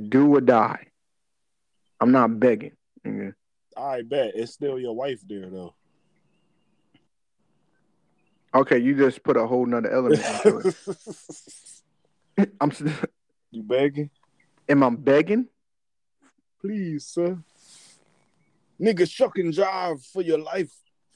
[0.09, 0.87] do or die.
[1.99, 2.73] I'm not begging.
[3.75, 5.75] I bet it's still your wife there though.
[8.57, 10.73] Okay, you just put a whole nother element into
[12.37, 12.49] it.
[12.61, 12.71] I'm.
[13.51, 14.09] you begging?
[14.67, 15.45] Am I begging?
[16.59, 17.37] Please, sir.
[18.81, 20.71] Nigga, shuck and jive for your life.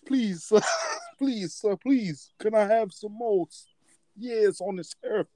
[0.06, 0.62] Please, sir.
[1.18, 1.76] please, sir.
[1.78, 2.32] Please.
[2.40, 3.48] Can I have some more
[4.16, 5.28] years on this earth?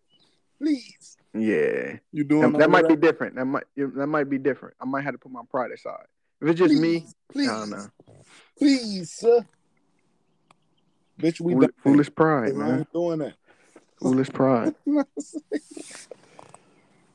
[0.59, 1.17] Please.
[1.33, 3.35] Yeah, You doing that, that might be different.
[3.35, 4.75] That might that might be different.
[4.79, 6.05] I might have to put my pride aside.
[6.39, 7.47] If it's just me, Please.
[7.47, 7.87] Don't know.
[8.59, 9.43] Please, sir.
[11.19, 11.71] Bitch, we Fool- done.
[11.81, 12.85] foolish pride, man.
[12.93, 13.35] doing that.
[14.01, 14.75] Foolish pride.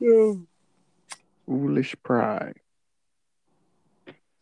[0.01, 0.47] Yo.
[1.47, 2.57] Foolish pride.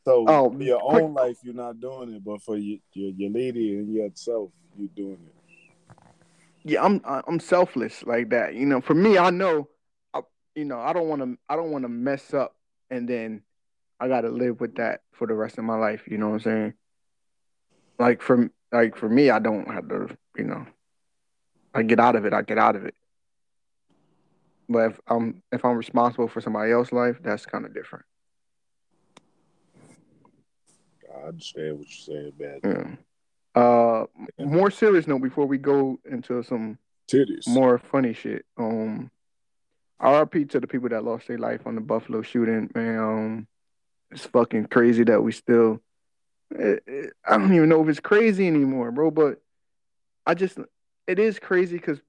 [0.05, 3.31] So Oh, for your own life, you're not doing it, but for your your, your
[3.31, 5.35] lady and yourself, you're doing it.
[6.65, 8.55] yeah, I'm I'm selfless like that.
[8.55, 9.69] You know, for me, I know,
[10.15, 10.21] I,
[10.55, 12.57] you know, I don't want to I don't want to mess up,
[12.91, 13.43] and then
[14.01, 16.03] I got to live with that for the rest of my life.
[16.07, 16.75] You know what I'm saying?
[17.99, 20.17] Like for like for me, I don't have to.
[20.37, 20.67] You know,
[21.75, 22.33] I get out of it.
[22.33, 22.95] I get out of it.
[24.69, 28.05] But if I'm if I'm responsible for somebody else's life, that's kind of different.
[31.15, 32.99] I understand what you're saying, man.
[33.57, 33.61] Yeah.
[33.61, 34.07] Uh,
[34.39, 36.79] more serious note before we go into some
[37.11, 37.49] Titties.
[37.49, 38.45] more funny shit.
[38.57, 39.11] Um,
[40.01, 42.71] RIP to the people that lost their life on the Buffalo shooting.
[42.75, 43.47] Man, um,
[44.11, 45.81] it's fucking crazy that we still.
[46.51, 49.11] It, it- I don't even know if it's crazy anymore, bro.
[49.11, 49.41] But
[50.27, 50.59] I just,
[51.07, 52.01] it is crazy because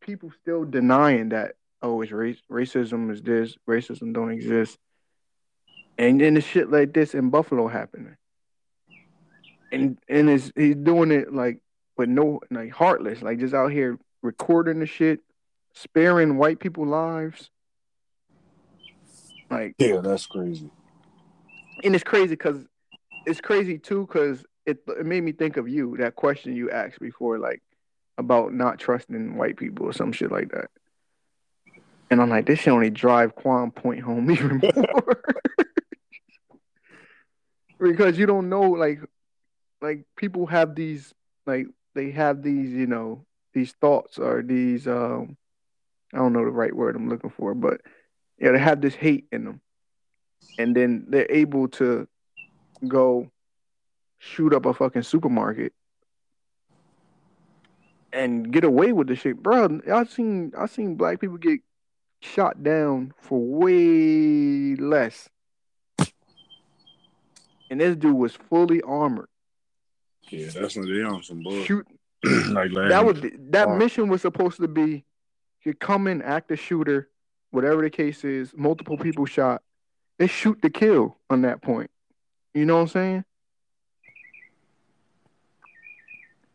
[0.00, 1.54] people still denying that.
[1.82, 4.76] Oh, it's race, racism is this, racism don't exist,
[5.96, 8.16] and then the shit like this in Buffalo happening,
[9.70, 11.60] and and it's he's doing it like
[11.96, 15.20] with no like heartless, like just out here recording the shit,
[15.72, 17.48] sparing white people lives.
[19.50, 20.68] Like, Yeah, that's crazy.
[21.84, 22.66] and it's crazy because
[23.28, 27.00] it's crazy too because it it made me think of you that question you asked
[27.00, 27.62] before, like
[28.16, 30.70] about not trusting white people or some shit like that.
[32.10, 35.22] And I'm like, this should only drive Quan Point home even more.
[37.78, 39.00] because you don't know, like,
[39.80, 41.14] like people have these,
[41.46, 45.36] like, they have these, you know, these thoughts or these, um,
[46.12, 47.80] I don't know the right word I'm looking for, but
[48.38, 49.60] yeah, they have this hate in them,
[50.58, 52.08] and then they're able to
[52.86, 53.30] go
[54.18, 55.72] shoot up a fucking supermarket
[58.12, 59.80] and get away with the shit, bro.
[59.92, 61.60] I seen I seen black people get
[62.20, 65.28] shot down for way less,
[67.70, 69.28] and this dude was fully armored.
[70.30, 71.66] Yeah, that's what they on some bullshit.
[71.66, 71.86] Shoot,
[72.50, 75.04] like last that was that mission was supposed to be
[75.64, 77.08] you come in, act a shooter,
[77.50, 79.62] whatever the case is, multiple people shot.
[80.18, 81.90] They shoot to kill on that point.
[82.58, 83.24] You know what I'm saying?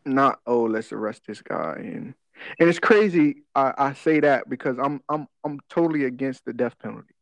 [0.04, 2.14] Not oh, let's arrest this guy and
[2.58, 3.44] and it's crazy.
[3.54, 7.14] I, I say that because I'm I'm I'm totally against the death penalty.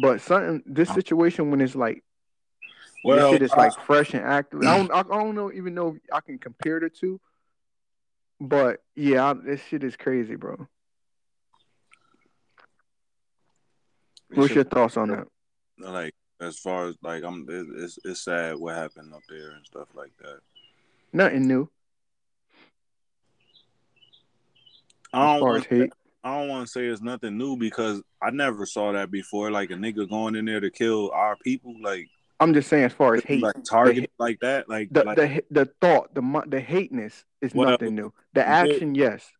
[0.00, 0.94] But something this oh.
[0.94, 2.02] situation when it's like
[3.04, 4.62] well, this shit is I- like fresh and active.
[4.62, 7.20] I don't, I don't know, even know if I can compare the two.
[8.40, 10.66] But yeah, I, this shit is crazy, bro.
[14.34, 15.28] What's your thoughts on that?
[15.78, 19.64] like as far as like I'm it, it's it's sad what happened up there and
[19.64, 20.40] stuff like that.
[21.12, 21.68] Nothing new
[25.12, 25.92] I don't want hate.
[26.24, 29.50] I don't want to say it's nothing new because I never saw that before.
[29.50, 32.08] Like a nigga going in there to kill our people, like
[32.40, 35.44] I'm just saying, as far as hate, like targeted like that, like the like the
[35.50, 38.12] the thought, the the hateness is Well, nothing new.
[38.34, 39.30] The you did- action, yes.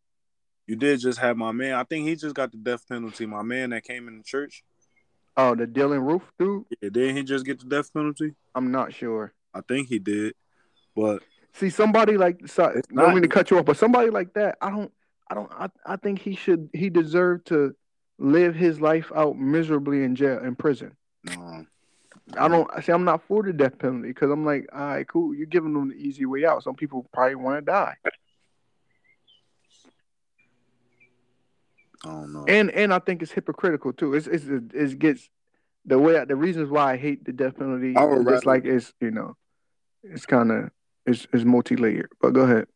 [0.67, 1.73] you did just have my man.
[1.73, 3.25] I think he just got the death penalty.
[3.25, 4.63] My man that came in the church,
[5.35, 6.65] Oh, the Dylann Roof dude.
[6.81, 8.33] yeah, didn't he just get the death penalty?
[8.55, 9.33] I'm not sure.
[9.53, 10.35] I think he did,
[10.95, 14.09] but See, somebody like so, It's don't not- mean to cut you off, but somebody
[14.09, 14.91] like that, I don't,
[15.29, 17.75] I don't, I, I think he should, he deserved to
[18.17, 20.95] live his life out miserably in jail, in prison.
[21.31, 21.67] um,
[22.37, 22.91] I don't I see.
[22.91, 25.35] I'm not for the death penalty because I'm like, all right, cool.
[25.35, 26.63] You're giving them the easy way out.
[26.63, 27.95] Some people probably want to die,
[32.03, 32.45] I don't know.
[32.47, 34.13] and and I think it's hypocritical too.
[34.13, 35.29] It's it's it gets
[35.85, 37.95] the way the reasons why I hate the death penalty.
[37.95, 39.35] I would is just like it's you know,
[40.03, 40.69] it's kind of
[41.05, 42.09] it's it's multi layered.
[42.21, 42.67] But go ahead,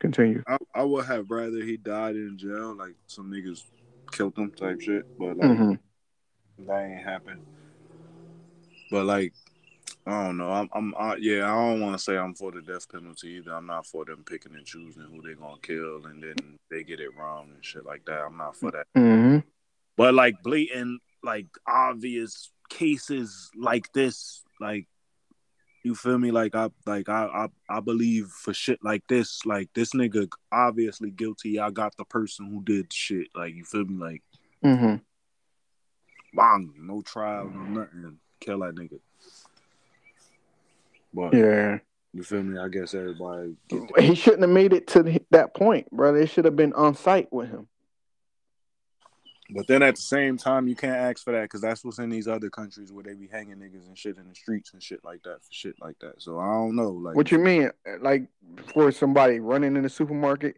[0.00, 0.42] continue.
[0.46, 3.64] I, I would have rather he died in jail, like some niggas
[4.12, 5.04] killed him type shit.
[5.18, 5.74] But like hmm
[6.66, 7.40] that ain't happen.
[8.90, 9.32] But like,
[10.08, 10.50] I don't know.
[10.50, 11.44] I'm, I'm, I, yeah.
[11.44, 13.52] I don't want to say I'm for the death penalty either.
[13.52, 17.00] I'm not for them picking and choosing who they're gonna kill, and then they get
[17.00, 18.22] it wrong and shit like that.
[18.22, 18.86] I'm not for that.
[18.94, 19.38] hmm
[19.98, 24.86] But like blatant, like obvious cases like this, like
[25.84, 26.30] you feel me?
[26.30, 31.10] Like I, like I, I, I believe for shit like this, like this nigga obviously
[31.10, 31.58] guilty.
[31.60, 33.28] I got the person who did shit.
[33.34, 34.02] Like you feel me?
[34.02, 34.22] Like
[34.64, 34.96] mm-hmm.
[36.34, 38.18] bang, no trial, no nothing.
[38.40, 39.00] Kill that nigga.
[41.12, 41.78] But Yeah,
[42.12, 42.58] you feel me?
[42.58, 43.56] I guess everybody.
[43.98, 46.18] He shouldn't have made it to that point, brother.
[46.18, 47.68] It should have been on site with him.
[49.50, 52.10] But then at the same time, you can't ask for that because that's what's in
[52.10, 55.02] these other countries where they be hanging niggas and shit in the streets and shit
[55.04, 56.20] like that for shit like that.
[56.20, 56.90] So I don't know.
[56.90, 57.70] Like What you mean?
[58.00, 58.28] Like
[58.74, 60.56] for somebody running in the supermarket,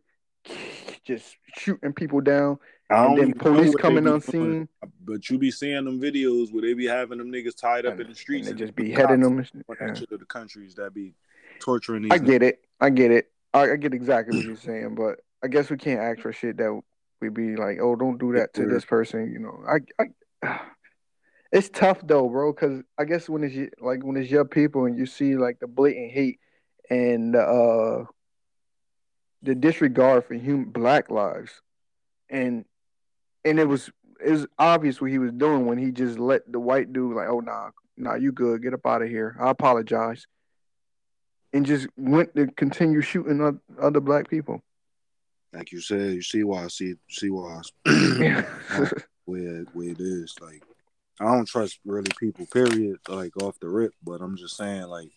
[1.05, 2.59] just shooting people down
[2.91, 4.68] I and don't then police coming on scene
[5.05, 8.03] But you be seeing them videos where they be having them niggas tied up and,
[8.03, 9.38] in the streets and they just be heading them.
[9.38, 9.86] Yeah.
[9.91, 11.14] of the countries that be
[11.61, 12.12] torturing these.
[12.12, 12.64] I get it.
[12.80, 13.30] I get it.
[13.55, 16.57] I, I get exactly what you're saying, but I guess we can't ask for shit
[16.59, 16.80] that
[17.20, 19.30] we be like, oh, don't do that to this person.
[19.32, 20.05] You know, I,
[20.43, 20.61] I,
[21.53, 24.99] it's tough though, bro, because I guess when it's like when it's your people and
[24.99, 26.41] you see like the blatant hate
[26.88, 28.05] and uh
[29.43, 31.62] the disregard for human black lives,
[32.28, 32.64] and
[33.45, 33.91] and it was
[34.24, 37.28] it was obvious what he was doing when he just let the white dude like,
[37.28, 39.36] oh nah, nah, you good, get up out of here.
[39.41, 40.26] I apologize
[41.53, 44.62] and just went to continue shooting other black people.
[45.53, 48.45] Like you said, you see why I see see why Yeah.
[49.24, 50.34] where where it is.
[50.41, 50.62] Like
[51.20, 53.93] I don't trust really people, period, like off the rip.
[54.05, 55.11] But I'm just saying, like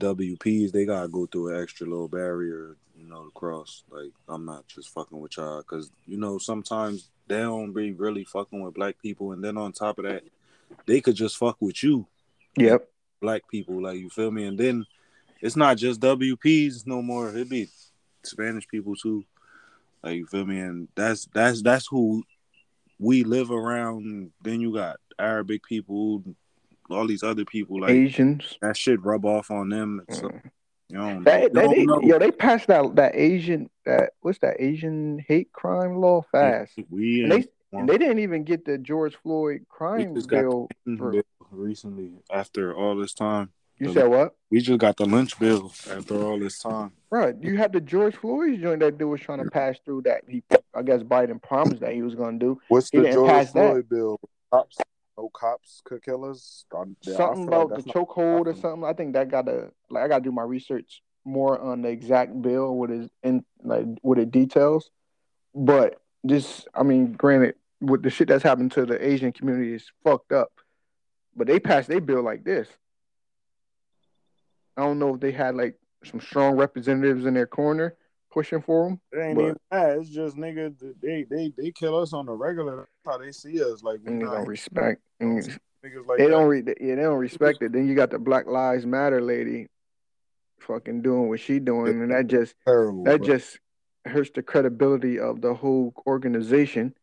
[0.00, 3.82] WPs, they gotta go through an extra little barrier, you know, to cross.
[3.90, 8.24] Like I'm not just fucking with y'all, cause you know sometimes they don't be really
[8.24, 10.24] fucking with black people, and then on top of that,
[10.86, 12.06] they could just fuck with you,
[12.56, 12.88] yep.
[13.20, 13.82] black people.
[13.82, 14.44] Like you feel me?
[14.44, 14.86] And then
[15.40, 17.30] it's not just WPs no more.
[17.30, 17.68] It'd be
[18.24, 19.24] Spanish people too.
[20.02, 20.60] Like you feel me?
[20.60, 22.24] And that's that's that's who
[22.98, 24.30] we live around.
[24.42, 26.22] Then you got Arabic people,
[26.90, 27.80] all these other people.
[27.80, 28.56] Like Asians.
[28.60, 30.02] that shit rub off on them.
[30.10, 30.50] Mm.
[30.88, 32.00] You don't, That, that, they, know.
[32.02, 37.22] yo, they passed that that Asian that what's that Asian hate crime law fast, We
[37.24, 40.68] and and they and they didn't even get the George Floyd crime bill.
[40.86, 43.50] Lynch bill recently after all this time.
[43.78, 44.34] You said what?
[44.50, 46.90] We just got the Lynch bill after all this time.
[47.10, 50.22] Right, you had the George Floyd joint that dude was trying to pass through that
[50.28, 50.42] he,
[50.74, 52.60] I guess Biden promised that he was gonna do.
[52.68, 53.70] What's He the George pass that.
[53.70, 54.20] Floyd bill?
[54.52, 54.78] Cops,
[55.18, 56.64] no cops could kill us.
[56.72, 58.84] I- yeah, I something feel like about the chokehold or something.
[58.84, 62.74] I think that gotta like I gotta do my research more on the exact bill
[62.76, 64.90] what is in like what it details.
[65.54, 69.90] But just I mean, granted, with the shit that's happened to the Asian community is
[70.04, 70.52] fucked up.
[71.36, 72.68] But they passed their bill like this.
[74.76, 77.96] I don't know if they had like some strong representatives in their corner
[78.30, 79.00] pushing for them.
[79.12, 79.98] It ain't But- even that.
[79.98, 80.74] It's just nigga.
[81.00, 82.76] They they they kill us on the regular.
[83.04, 83.82] That's how they see us.
[83.82, 85.02] Like we they don't respect.
[85.20, 85.58] Niggas
[86.06, 86.30] like they that.
[86.30, 87.72] don't re- yeah, they don't respect it.
[87.72, 89.68] Then you got the Black Lives Matter lady
[90.60, 93.04] fucking doing what she doing, and that just terrible.
[93.04, 93.26] that bro.
[93.26, 93.58] just
[94.04, 96.94] hurts the credibility of the whole organization.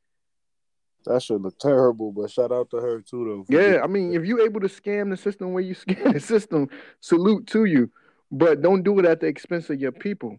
[1.06, 2.12] that should look terrible.
[2.12, 3.58] But shout out to her too though.
[3.58, 6.70] Yeah, I mean, if you're able to scam the system where you scam the system,
[7.00, 7.90] salute to you.
[8.32, 10.38] But don't do it at the expense of your people.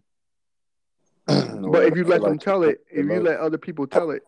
[1.27, 4.23] But if you let them tell it, if you let other people tell it,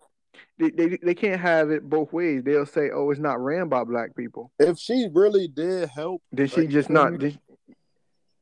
[0.57, 2.43] they, they they can't have it both ways.
[2.43, 6.51] They'll say, "Oh, it's not ran by black people." if she really did help, Did
[6.51, 7.17] she Like, just not?
[7.17, 7.39] Did,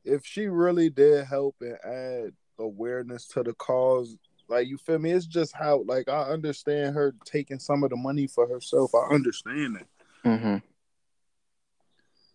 [0.04, 4.16] if she really did help and add awareness to the cause,
[4.48, 7.96] like you feel me, it's just how like I understand her taking some of the
[7.96, 8.92] money for herself.
[8.94, 9.86] I understand that.
[10.24, 10.56] hmm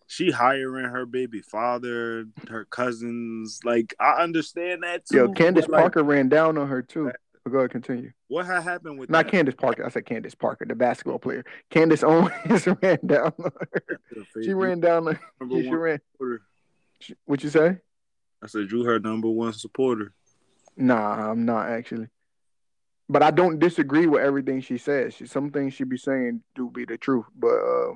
[0.06, 3.60] She hiring her baby father, her cousins.
[3.64, 5.16] Like I understand that too.
[5.16, 7.10] Yo, Candace but, like, Parker ran down on her too.
[7.44, 8.10] But go ahead, continue.
[8.28, 9.30] What had happened with Not that?
[9.30, 9.84] Candace Parker.
[9.84, 11.44] I said Candace Parker, the basketball player.
[11.70, 13.84] Candace Owens ran down on her.
[14.42, 15.18] She ran down on.
[15.40, 16.00] Number she one ran.
[16.12, 16.42] supporter.
[17.26, 17.78] What you say?
[18.42, 20.12] I said you her number one supporter.
[20.76, 22.08] Nah, I'm not actually.
[23.08, 25.14] But I don't disagree with everything she says.
[25.14, 27.26] She, some things she be saying do be the truth.
[27.36, 27.94] But uh,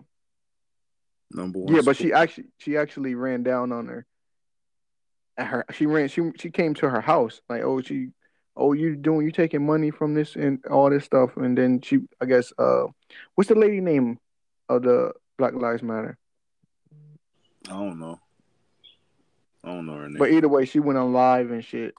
[1.30, 1.74] Number one.
[1.74, 4.06] yeah, but she actually she actually ran down on her.
[5.36, 6.08] At her, she ran.
[6.08, 8.08] She she came to her house like, oh, she,
[8.56, 9.26] oh, you doing?
[9.26, 11.36] You taking money from this and all this stuff?
[11.36, 12.86] And then she, I guess, uh,
[13.34, 14.18] what's the lady name
[14.68, 16.16] of the Black Lives Matter?
[17.68, 18.18] I don't know.
[19.62, 20.18] I don't know her name.
[20.18, 21.94] But either way, she went on live and shit.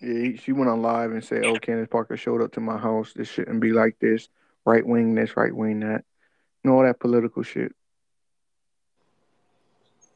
[0.00, 3.12] Yeah, she went on live and said, "Oh, Candace Parker showed up to my house.
[3.12, 4.28] This shouldn't be like this.
[4.66, 6.04] Right wing this, right wing that.
[6.62, 7.72] And all that political shit.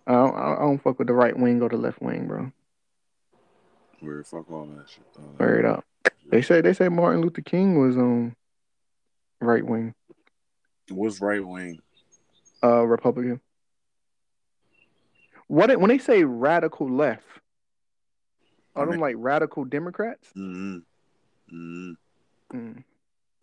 [0.06, 2.52] I don't, I don't fuck with the right wing or the left wing, bro.
[4.02, 4.26] Weird.
[4.26, 5.04] Fuck all that shit.
[5.16, 5.84] Uh, Word up.
[6.30, 8.34] They say they say Martin Luther King was um
[9.40, 9.94] right wing,
[10.90, 11.80] What's right wing?
[12.62, 13.40] uh Republican.
[15.46, 17.22] What it, when they say radical left,
[18.74, 20.28] are them like radical Democrats?
[20.36, 20.76] Mm-hmm.
[21.54, 22.56] Mm-hmm.
[22.56, 22.84] Mm.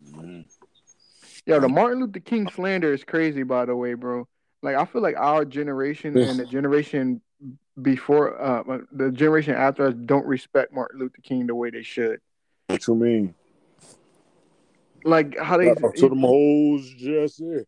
[0.04, 0.40] Mm-hmm.
[1.46, 4.28] Yo, the Martin Luther King slander is crazy, by the way, bro.
[4.62, 7.20] Like, I feel like our generation and the generation
[7.80, 12.20] before, uh, the generation after us don't respect Martin Luther King the way they should.
[12.68, 13.34] What you mean?
[15.04, 17.64] Like, how they, to them hoes, Jesse.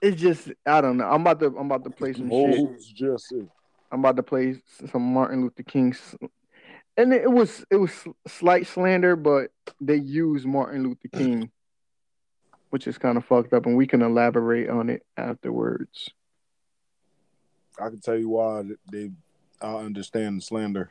[0.00, 1.10] it's just, I don't know.
[1.10, 2.58] I'm about to, I'm about to play some shit.
[2.58, 3.48] Hoes, Jesse.
[3.90, 4.56] I'm about to play
[4.90, 5.94] some Martin Luther King.
[6.96, 7.92] and it was it was
[8.26, 9.50] slight slander, but
[9.80, 11.50] they used Martin Luther King,
[12.74, 16.10] which is kind of fucked up, and we can elaborate on it afterwards.
[17.80, 19.12] I can tell you why they.
[19.62, 20.90] I understand the slander,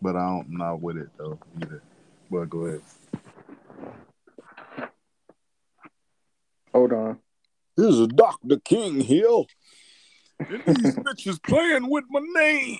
[0.00, 1.82] but I don't, I'm not with it though either.
[2.30, 2.80] But go ahead.
[6.72, 7.18] Hold on.
[7.76, 8.58] This is Dr.
[8.64, 9.48] King Hill.
[10.38, 12.78] And these bitches playing with my name.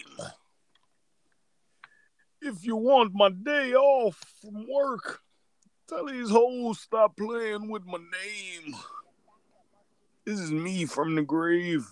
[2.40, 5.20] If you want my day off from work,
[5.90, 8.76] tell these hoes stop playing with my name.
[10.24, 11.86] This is me from the grave.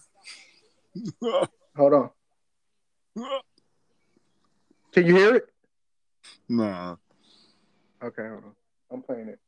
[1.76, 2.10] Hold on.
[4.92, 5.44] Can you hear it?
[6.48, 6.96] nah.
[8.02, 8.52] Okay, hold on.
[8.92, 9.38] I'm playing it.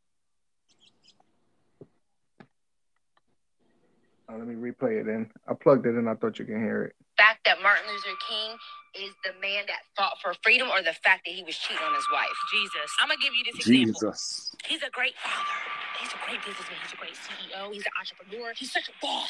[4.29, 5.31] Uh, let me replay it then.
[5.49, 6.09] I plugged it in.
[6.09, 6.97] I thought you can hear it.
[7.21, 8.57] Fact that Martin Luther King
[8.97, 11.93] is the man that fought for freedom or the fact that he was cheating on
[11.95, 12.33] his wife?
[12.49, 12.89] Jesus.
[13.01, 14.09] I'm gonna give you this example.
[14.09, 14.57] Jesus.
[14.65, 15.57] He's a great father.
[16.01, 16.81] He's a great businessman.
[16.81, 17.61] He's a great CEO.
[17.73, 18.53] He's an entrepreneur.
[18.57, 19.29] He's such a boss.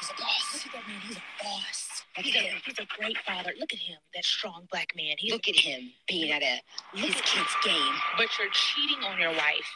[0.00, 0.44] He's a boss.
[0.56, 1.00] Look at that man.
[1.04, 1.78] He's a boss.
[2.16, 3.52] He's a, he's a great father.
[3.60, 5.14] Look at him, that strong black man.
[5.18, 6.62] He's Look at him being at a
[6.96, 7.94] Look his at- kid's game.
[8.16, 9.68] but you're cheating on your wife.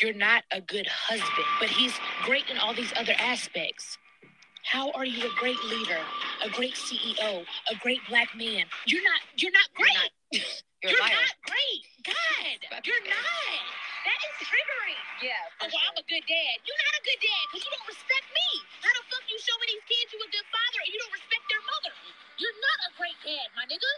[0.00, 1.92] You're not a good husband, but he's
[2.22, 3.98] great in all these other aspects.
[4.64, 5.98] How are you a great leader,
[6.44, 8.64] a great CEO, a great black man?
[8.86, 9.20] You're not.
[9.36, 9.96] You're not You're great.
[9.96, 10.10] not.
[10.80, 11.82] You're, You're not great.
[12.08, 12.56] God,
[12.88, 13.60] you're not.
[14.00, 14.96] That is triggering.
[15.20, 15.36] Yeah.
[15.60, 16.54] Oh, well, I'm a good dad.
[16.64, 18.48] You're not a good dad because you don't respect me.
[18.80, 21.12] How the fuck you show me these kids you a good father and you don't
[21.12, 21.92] respect their mother?
[22.40, 23.92] You're not a great dad, my nigga.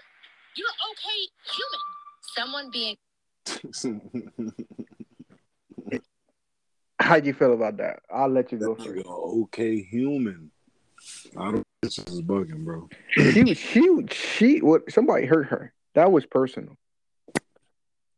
[0.59, 1.21] You're an okay
[1.55, 1.83] human.
[2.35, 2.99] Someone being
[6.99, 8.01] How'd you feel about that?
[8.11, 9.07] I'll let you That go nigga first.
[9.07, 10.51] okay human.
[11.37, 11.55] I don't.
[11.55, 12.89] Think this is bugging, bro.
[13.11, 15.72] she she she what somebody hurt her.
[15.95, 16.76] That was personal.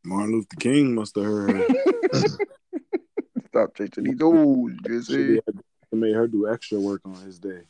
[0.03, 1.51] Martin Luther King must have heard.
[1.55, 1.67] her.
[3.47, 5.25] Stop chasing these old Shit, Jesse.
[5.27, 5.55] he had
[5.91, 7.61] to made her do extra work on his day.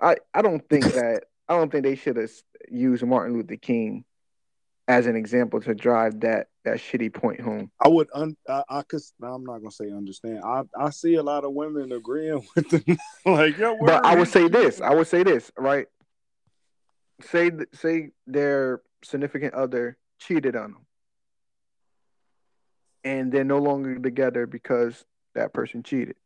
[0.00, 2.30] I I don't think that I don't think they should have
[2.70, 4.04] used Martin Luther King
[4.86, 7.70] as an example to drive that that shitty point home.
[7.82, 8.08] I would.
[8.14, 9.00] Un, I, I could.
[9.22, 10.40] I'm not gonna say understand.
[10.44, 12.98] I I see a lot of women agreeing with them.
[13.24, 14.80] like, yo, But I would say this.
[14.80, 15.50] I would say this.
[15.56, 15.86] Right.
[17.22, 20.86] Say say their significant other cheated on them,
[23.04, 25.04] and they're no longer together because
[25.34, 26.16] that person cheated.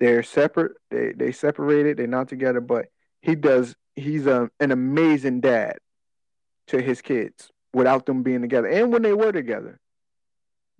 [0.00, 0.72] They're separate.
[0.90, 1.96] They they separated.
[1.96, 2.60] They're not together.
[2.60, 2.86] But
[3.22, 3.74] he does.
[3.96, 5.78] He's a, an amazing dad
[6.68, 9.80] to his kids without them being together, and when they were together.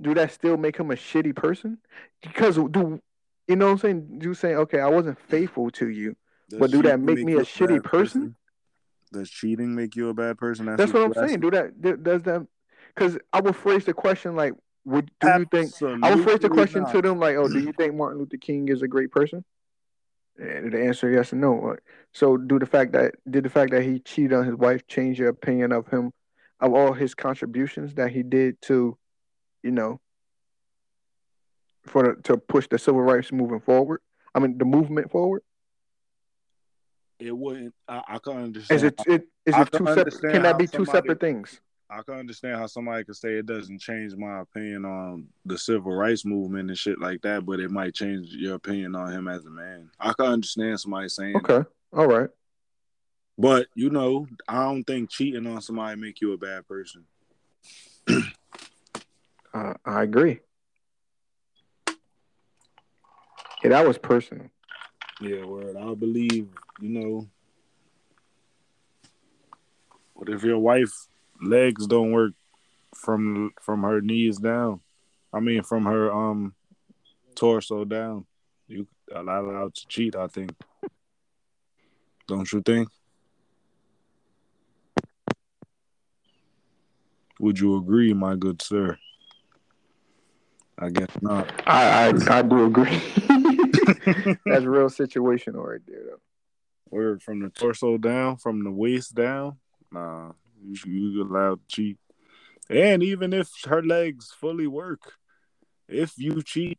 [0.01, 1.79] Do that still make him a shitty person?
[2.23, 3.01] Because do
[3.49, 4.19] you know what I'm saying?
[4.19, 6.17] Do you saying, okay, I wasn't faithful to you.
[6.49, 8.37] Does but do that cheating make me a shitty bad person?
[9.13, 10.67] Does cheating make you a bad person?
[10.77, 11.41] That's what I'm saying.
[11.41, 12.03] Do that?
[12.03, 12.47] Does that?
[12.95, 14.53] Because I would phrase the question like,
[14.85, 16.93] "Would do you think?" I would phrase the question not.
[16.93, 19.45] to them like, "Oh, do you think Martin Luther King is a great person?"
[20.39, 21.77] And the answer yes or no.
[22.13, 25.19] So, do the fact that did the fact that he cheated on his wife change
[25.19, 26.13] your opinion of him,
[26.61, 28.97] of all his contributions that he did to,
[29.63, 30.01] you know,
[31.85, 34.01] for the, to push the civil rights moving forward?
[34.35, 35.43] I mean, the movement forward.
[37.19, 37.75] It wouldn't.
[37.89, 38.77] I, I can understand.
[38.77, 39.01] Is it?
[39.07, 40.21] it is I it two separate?
[40.21, 41.61] Can that be two somebody- separate things?
[41.91, 45.95] I can understand how somebody could say it doesn't change my opinion on the civil
[45.95, 49.47] rights movement and shit like that, but it might change your opinion on him as
[49.47, 49.89] a man.
[49.99, 51.51] I can understand somebody saying, that.
[51.51, 52.29] Okay, all right.
[53.39, 57.05] But you know, I don't think cheating on somebody make you a bad person.
[59.55, 60.41] Uh, I agree.
[63.65, 64.49] Yeah, that was personal.
[65.23, 65.75] Yeah, word.
[65.75, 66.49] I believe,
[66.81, 67.27] you know,
[70.13, 70.93] what if your wife
[71.43, 72.35] legs don't work
[72.95, 74.81] from from her knees down?
[75.33, 76.55] I mean, from her um
[77.35, 78.27] torso down.
[78.67, 80.15] You allowed to cheat.
[80.15, 80.53] I think.
[82.27, 82.89] Don't you think?
[87.41, 88.99] Would you agree, my good sir?
[90.79, 91.51] I guess not.
[91.67, 92.85] I I, I do agree.
[94.47, 96.21] That's real situational right there, though.
[96.91, 99.59] Word from the torso down, from the waist down.
[99.93, 100.33] Nah,
[100.63, 101.99] you you allowed to cheat.
[102.71, 105.01] And even if her legs fully work,
[105.89, 106.79] if you cheat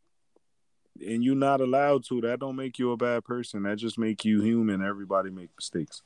[1.00, 3.64] and you're not allowed to, that don't make you a bad person.
[3.64, 4.82] That just make you human.
[4.82, 6.02] Everybody make mistakes.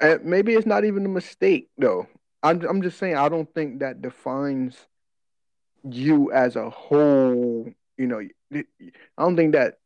[0.00, 2.06] And maybe it's not even a mistake, though.
[2.44, 4.76] I'm I'm just saying I don't think that defines
[5.82, 7.72] you as a whole.
[7.96, 8.20] You know,
[8.52, 8.64] I
[9.18, 9.78] don't think that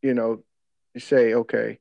[0.00, 0.42] you know
[0.94, 1.80] you say okay,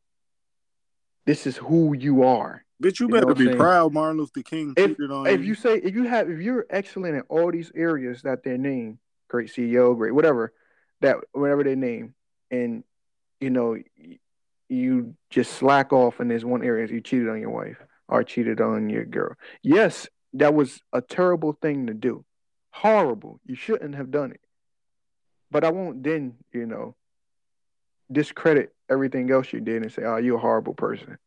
[1.25, 2.65] this is who you are.
[2.83, 3.57] Bitch, you You better be saying?
[3.57, 5.47] proud Martin Luther King If- on if you.
[5.47, 8.97] you say if you have if you're excellent in all these areas that they name,
[9.29, 10.51] great CEO, great whatever,
[11.01, 12.15] that whatever they name,
[12.49, 12.83] and
[13.39, 13.77] you know
[14.67, 17.77] you just slack off in this one area, you cheated on your wife
[18.09, 19.35] or cheated on your girl.
[19.61, 22.25] Yes, that was a terrible thing to do,
[22.71, 23.39] horrible.
[23.45, 24.41] You shouldn't have done it.
[25.51, 26.95] But I won't then you know
[28.11, 31.17] discredit everything else you did and say, "Oh, you're a horrible person."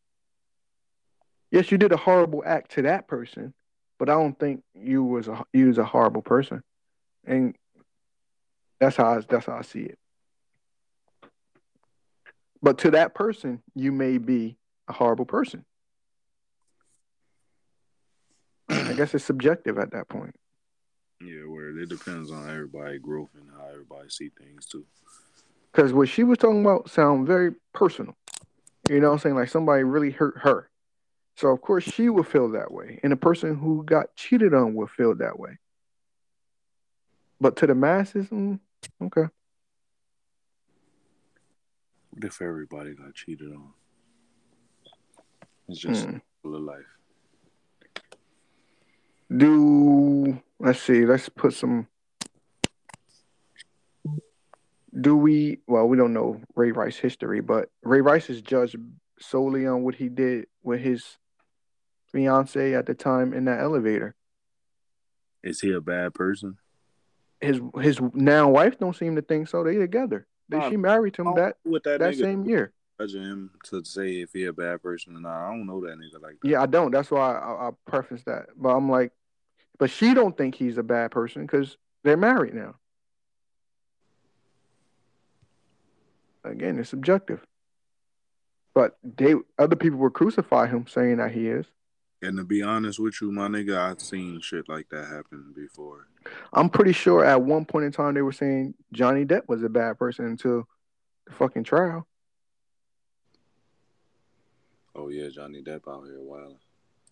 [1.51, 3.53] Yes, you did a horrible act to that person,
[3.97, 6.61] but I don't think you was a you was a horrible person,
[7.25, 7.55] and
[8.79, 9.97] that's how I, that's how I see it.
[12.61, 15.63] But to that person, you may be a horrible person.
[18.85, 20.35] I guess it's subjective at that point.
[21.21, 24.85] Yeah, where it depends on everybody growth and how everybody see things too.
[25.71, 28.15] Because what she was talking about sound very personal.
[28.89, 29.35] You know what I'm saying?
[29.35, 30.69] Like somebody really hurt her.
[31.35, 32.99] So of course she would feel that way.
[33.03, 35.57] And the person who got cheated on would feel that way.
[37.39, 38.59] But to the masses, mm,
[39.03, 39.27] okay.
[42.11, 43.73] What if everybody got cheated on?
[45.69, 46.21] It's just Mm.
[46.41, 46.96] full of life.
[49.35, 51.87] Do let's see, let's put some
[54.99, 58.77] do we well we don't know Ray Rice history, but Ray Rice is judged
[59.19, 61.17] solely on what he did with his
[62.11, 64.15] fiance at the time in that elevator.
[65.43, 66.57] Is he a bad person?
[67.41, 69.63] His his now wife don't seem to think so.
[69.63, 70.25] They together.
[70.49, 72.71] They, Uh, she married him that with that, that nigga same year.
[72.99, 75.47] Judging him to say if he a bad person or not.
[75.47, 76.47] I don't know that nigga like that.
[76.47, 76.91] Yeah, I don't.
[76.91, 78.47] That's why I, I preface that.
[78.55, 79.11] But I'm like,
[79.77, 82.75] but she don't think he's a bad person because they're married now.
[86.43, 87.45] Again, it's subjective.
[88.73, 91.65] But they other people will crucify him saying that he is.
[92.21, 96.07] And to be honest with you, my nigga, I've seen shit like that happen before.
[96.53, 99.69] I'm pretty sure at one point in time they were saying Johnny Depp was a
[99.69, 100.67] bad person until
[101.27, 102.07] the fucking trial.
[104.97, 106.57] Oh yeah, Johnny Depp out here wild.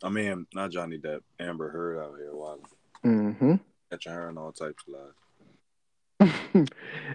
[0.03, 2.65] I mean, not Johnny Depp, Amber Heard out here wild,
[3.05, 3.55] Mm-hmm.
[3.91, 5.13] catching her in all types of lies.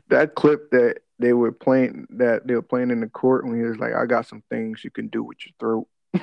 [0.09, 3.63] that clip that they were playing that they were playing in the court when he
[3.65, 5.89] was like, I got some things you can do with your throat.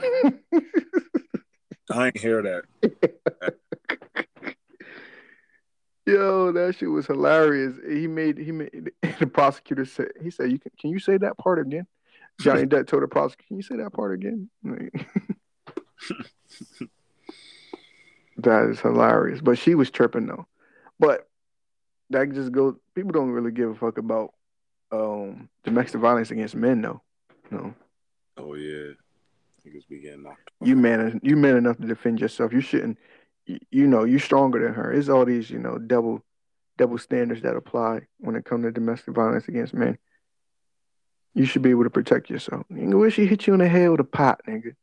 [1.92, 2.64] I ain't hear that.
[6.06, 7.76] Yo, that shit was hilarious.
[7.86, 11.38] He made he made the prosecutor said he said you can can you say that
[11.38, 11.86] part again?
[12.40, 14.50] Johnny Depp told the prosecutor, Can you say that part again?
[18.38, 19.42] that is hilarious.
[19.42, 20.46] But she was tripping though.
[21.00, 21.28] But
[22.10, 24.34] that just goes people don't really give a fuck about
[24.92, 27.02] um domestic violence against men though.
[27.52, 27.74] No.
[28.38, 28.94] Oh yeah,
[29.66, 30.52] niggas be getting knocked.
[30.62, 32.54] You man you man enough to defend yourself.
[32.54, 32.98] You shouldn't
[33.48, 34.92] you, you know, you're stronger than her.
[34.92, 36.24] It's all these, you know, double
[36.78, 39.98] double standards that apply when it comes to domestic violence against men.
[41.38, 42.66] You should be able to protect yourself.
[42.74, 44.74] Nigga, what if she hit you in the head with a pot, nigga?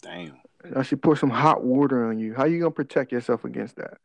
[0.00, 0.38] Damn.
[0.64, 2.32] Now she pour some hot water on you.
[2.32, 3.98] How you gonna protect yourself against that?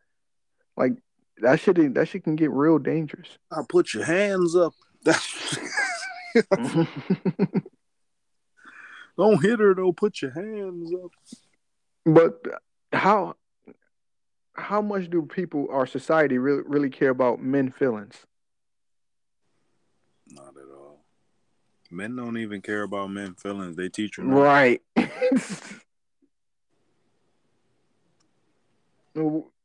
[0.75, 0.95] Like
[1.37, 3.29] that shit that shit can get real dangerous.
[3.49, 4.73] I put your hands up.
[5.05, 5.57] That's
[9.17, 9.93] don't hit her though.
[9.93, 11.11] Put your hands up.
[12.05, 12.41] but
[12.91, 13.35] how
[14.55, 18.17] how much do people our society really really care about men feelings?
[20.27, 20.81] Not at all.
[21.91, 23.75] Men don't even care about men feelings.
[23.75, 24.23] They teach you.
[24.23, 24.39] not.
[24.41, 24.81] Right.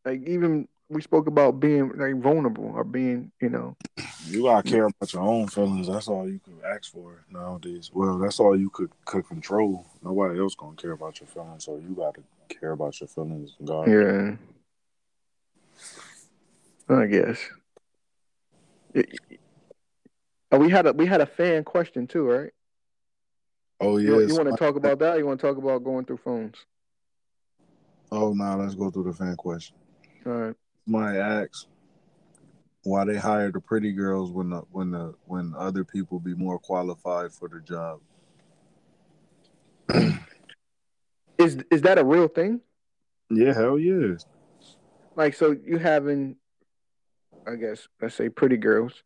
[0.04, 3.76] like even we spoke about being like vulnerable or being, you know,
[4.26, 5.88] You gotta care about your own feelings.
[5.88, 7.90] That's all you could ask for nowadays.
[7.92, 9.86] Well, that's all you could could control.
[10.02, 13.54] Nobody else gonna care about your feelings, so you gotta care about your feelings.
[13.64, 13.88] God.
[13.88, 14.36] yeah.
[16.88, 17.38] I guess.
[20.52, 22.50] Oh, we had a we had a fan question too, right?
[23.80, 25.16] Oh You, you want to talk about that?
[25.16, 26.56] Or you want to talk about going through phones?
[28.12, 29.76] Oh no, let's go through the fan question.
[30.24, 30.54] All right.
[30.86, 31.66] My ask
[32.84, 36.58] why they hire the pretty girls when the when the when other people be more
[36.58, 38.00] qualified for the job.
[41.38, 42.60] Is is that a real thing?
[43.28, 44.14] Yeah, hell yeah.
[45.16, 46.36] Like, so you having,
[47.46, 49.02] I guess, let's say, pretty girls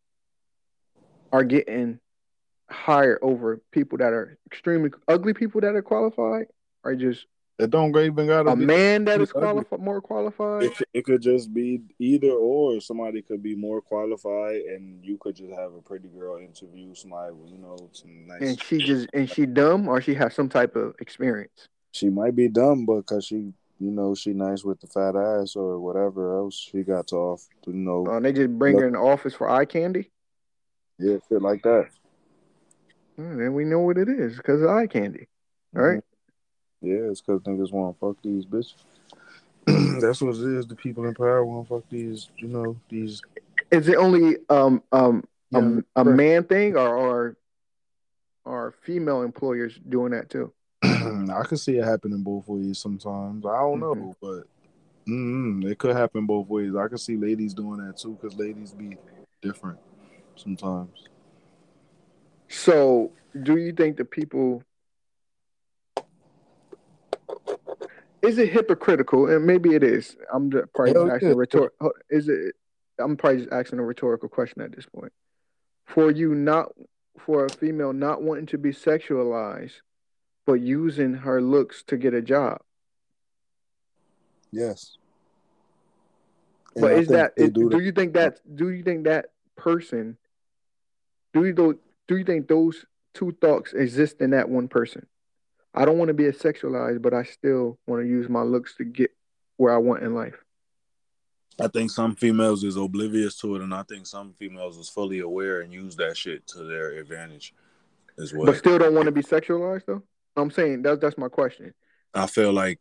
[1.31, 1.99] are getting
[2.69, 6.45] hired over people that are extremely ugly people that are qualified,
[6.83, 7.25] or just
[7.59, 10.63] It don't even gotta a be man that is qualified, more qualified?
[10.63, 12.79] It, it could just be either or.
[12.81, 17.33] Somebody could be more qualified, and you could just have a pretty girl interview somebody
[17.33, 18.41] with you know some nice.
[18.41, 21.67] and she just and she dumb, or she has some type of experience.
[21.91, 25.57] She might be dumb, but cause she, you know, she nice with the fat ass
[25.57, 27.45] or whatever else she got to off.
[27.67, 30.09] You know, Uh, they just bring her in the office for eye candy.
[31.01, 31.89] Yeah, shit like that.
[33.17, 35.27] And then we know what it is because of eye candy.
[35.75, 36.03] All right.
[36.81, 38.73] Yeah, it's because niggas want to fuck these bitches.
[40.01, 40.65] That's what it is.
[40.65, 43.21] The people in power want to fuck these, you know, these.
[43.69, 45.23] Is it only um um
[45.53, 46.17] a, young a girls.
[46.17, 47.37] man thing or are
[48.45, 50.51] are female employers doing that too?
[50.83, 53.45] I can see it happening both ways sometimes.
[53.45, 53.81] I don't Mhm.
[53.81, 54.43] know, but
[55.07, 56.75] mm it could happen both ways.
[56.75, 58.97] I can see ladies doing that too because ladies be
[59.41, 59.79] different
[60.35, 61.07] sometimes.
[62.49, 63.11] So,
[63.43, 64.63] do you think the people
[68.21, 69.27] is it hypocritical?
[69.33, 70.15] And maybe it is.
[70.31, 71.71] I'm just probably just asking a rhetor-
[72.09, 72.55] Is it?
[72.99, 75.11] I'm probably just asking a rhetorical question at this point.
[75.85, 76.71] For you not,
[77.17, 79.81] for a female not wanting to be sexualized,
[80.45, 82.61] but using her looks to get a job.
[84.51, 84.97] Yes.
[86.75, 89.05] And But I is that they is- do do, you think that do you think
[89.05, 89.27] that
[89.61, 90.17] person
[91.33, 95.05] do you do, do you think those two thoughts exist in that one person?
[95.73, 98.75] I don't want to be a sexualized, but I still want to use my looks
[98.75, 99.11] to get
[99.57, 100.35] where I want in life.
[101.59, 105.19] I think some females is oblivious to it, and I think some females is fully
[105.19, 107.53] aware and use that shit to their advantage
[108.17, 108.45] as well.
[108.45, 110.03] But still don't want to be sexualized though?
[110.35, 111.73] I'm saying that's that's my question.
[112.13, 112.79] I feel like,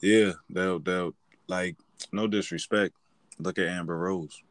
[0.00, 1.14] yeah, they'll they'll
[1.48, 1.76] like
[2.12, 2.94] no disrespect.
[3.38, 4.42] Look at Amber Rose.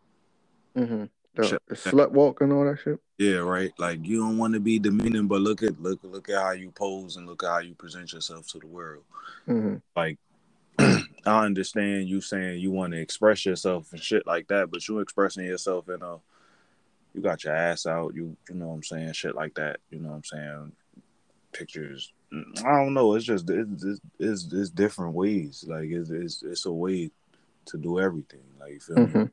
[0.77, 1.05] Mm-hmm.
[1.35, 2.99] The, the slut walk and all that shit.
[3.17, 3.71] Yeah, right.
[3.79, 6.69] Like you don't want to be demeaning, but look at look look at how you
[6.71, 9.03] pose and look at how you present yourself to the world.
[9.47, 9.77] Mm-hmm.
[9.95, 10.19] Like
[11.25, 14.99] I understand you saying you want to express yourself and shit like that, but you
[14.99, 16.17] expressing yourself in a
[17.13, 19.79] you got your ass out, you you know what I'm saying, shit like that.
[19.89, 20.71] You know what I'm saying?
[21.51, 22.11] Pictures.
[22.31, 23.13] I don't know.
[23.15, 25.65] It's just it's it's, it's, it's different ways.
[25.67, 27.11] Like it's, it's it's a way
[27.65, 28.43] to do everything.
[28.59, 29.29] Like you feel me?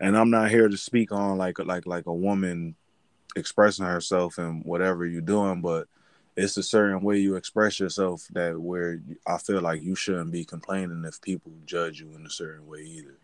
[0.00, 0.06] Mm-hmm.
[0.06, 2.74] and I'm not here to speak on like like like a woman
[3.36, 5.86] expressing herself and whatever you're doing, but
[6.36, 10.44] it's a certain way you express yourself that where I feel like you shouldn't be
[10.44, 13.18] complaining if people judge you in a certain way either.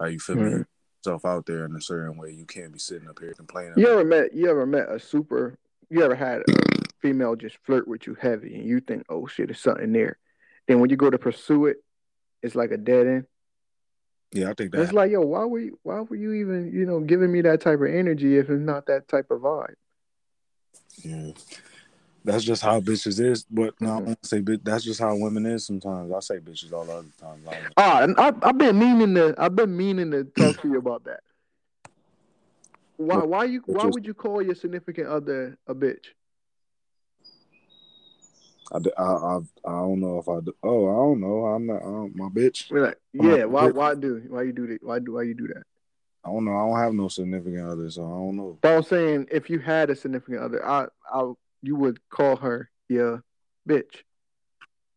[0.00, 0.50] Like you feel me?
[0.50, 0.66] Mhm.
[1.04, 3.74] Yourself out there in a certain way, you can't be sitting up here complaining.
[3.76, 5.58] You ever met you ever met a super
[5.90, 6.52] you ever had a
[7.00, 10.18] female just flirt with you heavy and you think, oh shit, there's something there.
[10.66, 11.76] Then when you go to pursue it,
[12.42, 13.26] it's like a dead end.
[14.34, 14.82] Yeah, I think that.
[14.82, 17.60] It's like, yo, why were you why were you even, you know, giving me that
[17.60, 19.74] type of energy if it's not that type of vibe?
[21.02, 21.30] Yeah.
[22.24, 24.04] That's just how bitches is, but no, I Mhm.
[24.06, 24.64] don't say bitch.
[24.64, 26.10] That's just how women is sometimes.
[26.10, 27.46] I say bitches all the other times.
[27.46, 30.78] I Ah, and I I've been meaning to I've been meaning to talk to you
[30.78, 31.20] about that.
[32.96, 36.06] Why why you why would you call your significant other a bitch?
[38.72, 39.36] I, I, I,
[39.66, 40.54] I don't know if I do.
[40.62, 41.44] Oh, I don't know.
[41.46, 42.70] I'm not um, my bitch.
[42.70, 43.74] We're like, I'm yeah, why bitch.
[43.74, 44.82] why do why you do that?
[44.82, 45.62] Why do why you do that?
[46.24, 46.56] I don't know.
[46.56, 48.58] I don't have no significant other, so I don't know.
[48.62, 52.70] But I'm saying if you had a significant other, I I you would call her
[52.88, 53.22] your
[53.68, 54.02] bitch.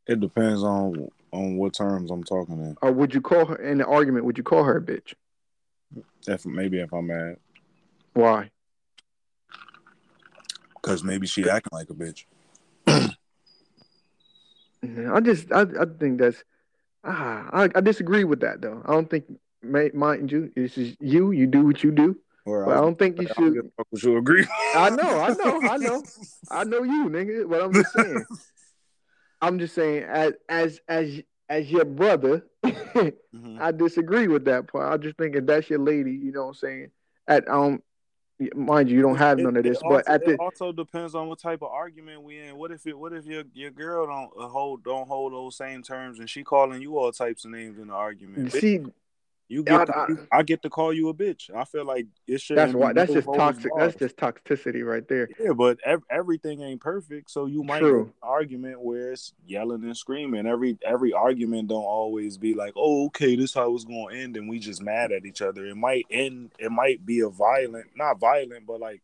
[0.08, 2.78] It depends on on what terms I'm talking in.
[2.82, 5.14] Or would you call her in the argument, would you call her a bitch?
[6.28, 7.38] If maybe if I'm mad,
[8.14, 8.52] Why?
[10.82, 12.26] because maybe she acting like a bitch.
[15.16, 16.44] I just I, I think that's
[17.04, 18.82] ah I, I disagree with that though.
[18.86, 19.26] I don't think
[19.62, 22.18] may, mind you, this is you, you do what you do.
[22.46, 23.72] Or But I don't think you should
[24.04, 24.46] you agree.
[24.76, 26.04] I know, I know, I know.
[26.50, 27.50] I know you, nigga.
[27.50, 28.26] But I'm just saying.
[29.42, 33.60] I'm just saying, as as as as your brother, Mhm.
[33.60, 34.92] I disagree with that part.
[34.92, 36.92] I just think if that's your lady, you know what I'm saying.
[37.28, 37.82] At um,
[38.56, 40.72] mind you, you don't have It- none of this, but also, at the it also
[40.72, 42.56] depends on what type of argument we in.
[42.58, 42.98] What if it?
[42.98, 46.44] What if your your girl don't uh, hold don't hold those same terms and she
[46.44, 48.50] calling you all types of names in the argument?
[48.50, 48.80] Bitch, see,
[49.50, 51.50] you get I- to- I, get to call you a bitch.
[51.56, 52.58] I feel like it should.
[52.58, 53.72] that's why that's just toxic.
[53.78, 55.30] That's just toxicity right there.
[55.40, 58.12] Yeah, but ev- everything ain't perfect, so you might True.
[58.22, 60.46] argument where it's yelling and screaming.
[60.48, 64.38] Every every argument don't always be like, "Oh, okay, this how it's going to end,"
[64.38, 65.66] and we just mad at each other.
[65.66, 66.52] It might end.
[66.60, 69.02] It might be a violent, not violent, but like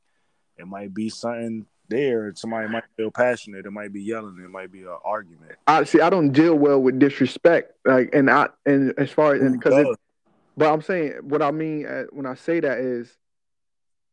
[0.58, 2.34] it might be something there.
[2.36, 3.66] Somebody might feel passionate.
[3.66, 4.40] It might be yelling.
[4.44, 5.54] It might be an argument.
[5.68, 6.02] I see.
[6.02, 7.74] I don't deal well with disrespect.
[7.86, 9.96] Like, and I and as far as because?
[10.56, 13.18] But I'm saying what I mean uh, when I say that is,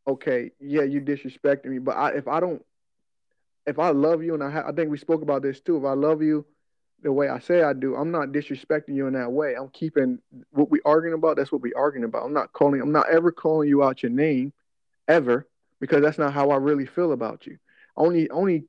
[0.06, 2.64] okay, yeah, you disrespecting me, but I, if I don't,
[3.66, 5.76] if I love you, and I, ha- I think we spoke about this too.
[5.76, 6.46] If I love you
[7.02, 9.54] the way I say I do, I'm not disrespecting you in that way.
[9.54, 10.18] I'm keeping
[10.50, 11.36] what we arguing about.
[11.36, 12.24] That's what we arguing about.
[12.24, 12.80] I'm not calling.
[12.80, 14.52] I'm not ever calling you out your name,
[15.08, 15.46] ever,
[15.78, 17.58] because that's not how I really feel about you.
[17.96, 18.64] Only, only,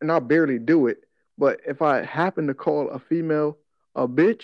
[0.00, 1.04] and I barely do it.
[1.38, 3.58] But if I happen to call a female
[3.94, 4.42] a bitch,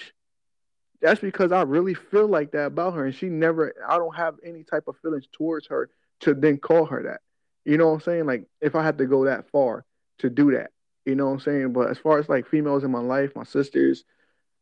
[1.00, 3.74] that's because I really feel like that about her, and she never.
[3.88, 5.90] I don't have any type of feelings towards her
[6.20, 7.20] to then call her that.
[7.64, 8.26] You know what I'm saying?
[8.26, 9.84] Like if I had to go that far
[10.18, 10.70] to do that,
[11.04, 11.72] you know what I'm saying?
[11.72, 14.04] But as far as like females in my life, my sisters,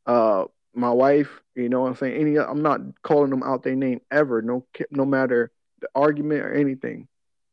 [0.07, 2.20] uh, my wife, you know what I'm saying?
[2.20, 4.43] Any, I'm not calling them out their name ever.
[4.43, 7.09] No, no matter the argument or anything.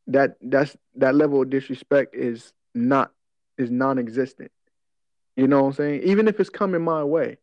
[0.08, 3.10] That that's that level of disrespect is not
[3.56, 4.50] is non-existent.
[5.36, 6.02] You know what I'm saying?
[6.04, 7.38] Even if it's coming my way,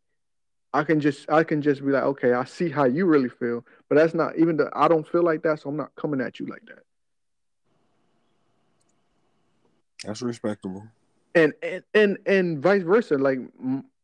[0.73, 3.65] I can just I can just be like, okay, I see how you really feel,
[3.89, 6.39] but that's not even the I don't feel like that, so I'm not coming at
[6.39, 6.83] you like that.
[10.05, 10.83] That's respectable.
[11.35, 13.17] And and and, and vice versa.
[13.17, 13.39] Like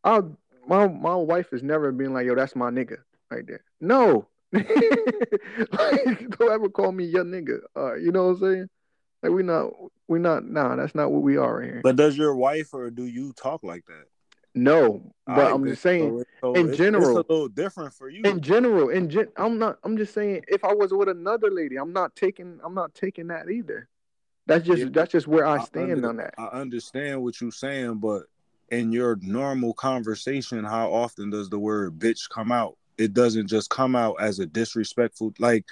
[0.04, 0.22] I
[0.68, 2.98] my my wife has never been like, yo, that's my nigga
[3.32, 3.64] right there.
[3.80, 4.28] No.
[4.54, 4.64] like,
[6.38, 7.60] don't ever call me your nigga.
[7.76, 8.70] Uh, you know what I'm saying?
[9.24, 9.72] Like we not
[10.08, 11.82] we not nah, that's not what we are here.
[11.84, 14.06] But does your wife or do you talk like that?
[14.58, 18.10] No, but I I'm just saying so, in it's, general, it's a little different for
[18.10, 18.24] you.
[18.24, 19.78] In general, in gen- I'm not.
[19.84, 22.60] I'm just saying if I was with another lady, I'm not taking.
[22.64, 23.88] I'm not taking that either.
[24.48, 26.34] That's just yeah, that's just where I stand I under, on that.
[26.38, 28.24] I understand what you're saying, but
[28.70, 32.78] in your normal conversation, how often does the word bitch come out?
[32.98, 35.66] It doesn't just come out as a disrespectful like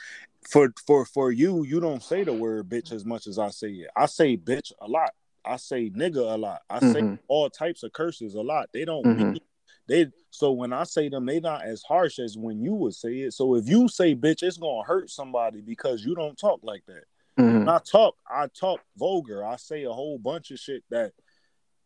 [0.48, 3.70] for for for you, you don't say the word bitch as much as I say
[3.70, 3.90] it.
[3.96, 5.12] I say bitch a lot.
[5.46, 6.62] I say nigga a lot.
[6.70, 7.16] I say mm-hmm.
[7.28, 8.70] all types of curses a lot.
[8.74, 9.34] They don't mm-hmm.
[9.34, 9.40] mean
[9.88, 13.22] they so when I say them, they not as harsh as when you would say
[13.22, 13.34] it.
[13.34, 17.04] So if you say bitch, it's gonna hurt somebody because you don't talk like that.
[17.40, 17.60] Mm-hmm.
[17.60, 19.46] When I talk, I talk vulgar.
[19.46, 21.12] I say a whole bunch of shit that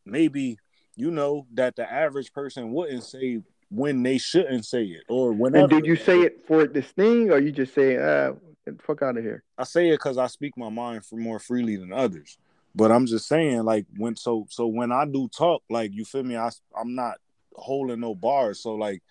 [0.06, 0.58] maybe
[0.96, 5.74] you know that the average person wouldn't say when they shouldn't say it or whenever.
[5.76, 8.34] And did you say it for this thing, or you just say, "Ah,
[8.82, 9.44] fuck out of here"?
[9.58, 12.38] I say it because I speak my mind for more freely than others.
[12.76, 16.24] But I'm just saying, like when so so when I do talk, like you feel
[16.24, 17.18] me, I I'm not
[17.56, 18.62] holding no bars.
[18.62, 19.02] So like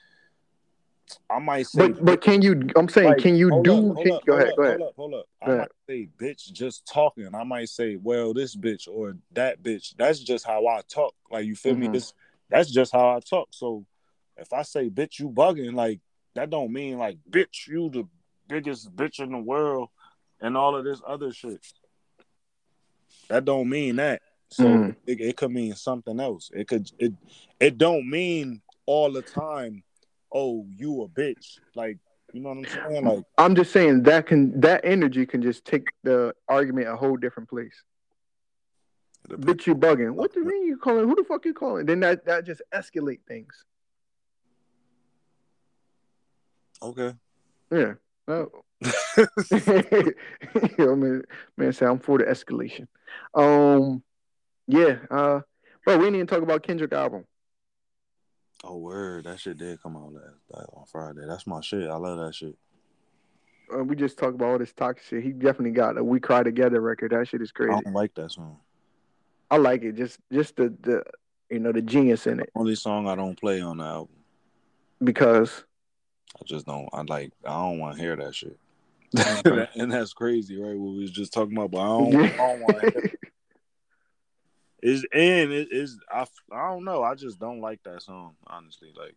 [1.31, 2.69] I might say, but but can you?
[2.77, 3.93] I'm saying, like, can you do?
[3.93, 4.81] Up, can, up, go ahead, up, go ahead.
[4.81, 5.27] Hold up, hold up.
[5.43, 7.35] I might say, bitch, just talking.
[7.35, 9.95] I might say, well, this bitch or that bitch.
[9.97, 11.15] That's just how I talk.
[11.31, 11.83] Like you feel mm-hmm.
[11.83, 11.89] me?
[11.89, 12.13] This
[12.51, 13.49] that's just how I talk.
[13.51, 13.85] So
[14.37, 16.01] if I say, bitch, you bugging, like
[16.35, 18.07] that don't mean like, bitch, you the
[18.49, 19.89] biggest bitch in the world,
[20.41, 21.61] and all of this other shit.
[23.29, 24.23] That don't mean that.
[24.51, 24.91] So mm-hmm.
[25.07, 26.51] it, it could mean something else.
[26.55, 27.13] It could it
[27.61, 29.83] it don't mean all the time
[30.33, 31.59] oh, you a bitch.
[31.75, 31.99] Like,
[32.33, 33.05] you know what I'm saying?
[33.05, 37.17] Like, I'm just saying that can that energy can just take the argument a whole
[37.17, 37.83] different place.
[39.29, 40.13] Bitch, you bugging.
[40.13, 41.07] What do you mean you calling?
[41.07, 41.87] Who the fuck you calling?
[41.87, 43.65] Then that that just escalate things.
[46.83, 47.15] Okay.
[47.71, 47.95] Yeah.
[48.29, 48.51] Oh.
[49.51, 50.15] you
[50.79, 51.23] know, man,
[51.57, 52.87] man, say I'm for the escalation.
[53.35, 54.03] Um,
[54.67, 54.99] yeah.
[55.11, 55.41] Uh,
[55.85, 57.25] but we didn't even talk about Kendrick album.
[58.65, 61.27] Oh word, that shit did come out last on Friday.
[61.27, 61.89] That's my shit.
[61.89, 62.57] I love that shit.
[63.73, 65.23] Uh, we just talked about all this toxic shit.
[65.23, 67.13] He definitely got a "We Cry Together" record.
[67.13, 67.73] That shit is crazy.
[67.73, 68.59] I don't like that song.
[69.51, 69.95] I like it.
[69.97, 71.05] Just, just the the
[71.51, 72.51] you know the genius in it.
[72.57, 74.17] Only song I don't play on the album
[75.03, 75.65] because
[76.37, 76.89] I just don't.
[76.93, 77.33] I like.
[77.45, 78.59] I don't want to hear that shit.
[79.75, 80.77] and that's crazy, right?
[80.77, 83.11] What we was just talking about, but I don't, I don't want to.
[84.81, 87.03] Is and it is I I don't know.
[87.03, 88.93] I just don't like that song, honestly.
[88.97, 89.17] Like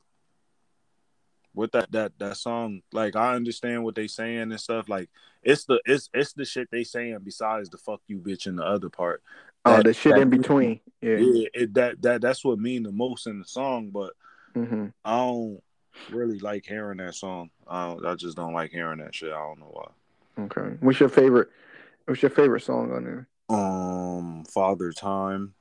[1.54, 4.90] with that that that song, like I understand what they saying and stuff.
[4.90, 5.10] Like
[5.44, 8.64] it's the it's it's the shit they saying besides the fuck you bitch in the
[8.66, 9.22] other part.
[9.64, 10.80] Oh, that, the shit that, in between.
[11.00, 11.48] Yeah, yeah.
[11.54, 14.14] It, that that that's what mean the most in the song, but
[14.56, 14.88] mm-hmm.
[15.06, 15.62] I don't
[16.10, 17.50] really like hearing that song.
[17.68, 19.32] I, I just don't like hearing that shit.
[19.32, 20.44] I don't know why.
[20.46, 21.50] Okay, what's your favorite?
[22.06, 23.28] What's your favorite song on there?
[23.50, 25.54] Um, Father Time.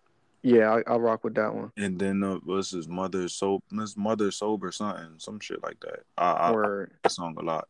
[0.42, 1.70] Yeah, I, I rock with that one.
[1.76, 6.00] And then uh, what's his mother so his mother sober something, some shit like that.
[6.16, 7.68] I, I, I like that song a lot.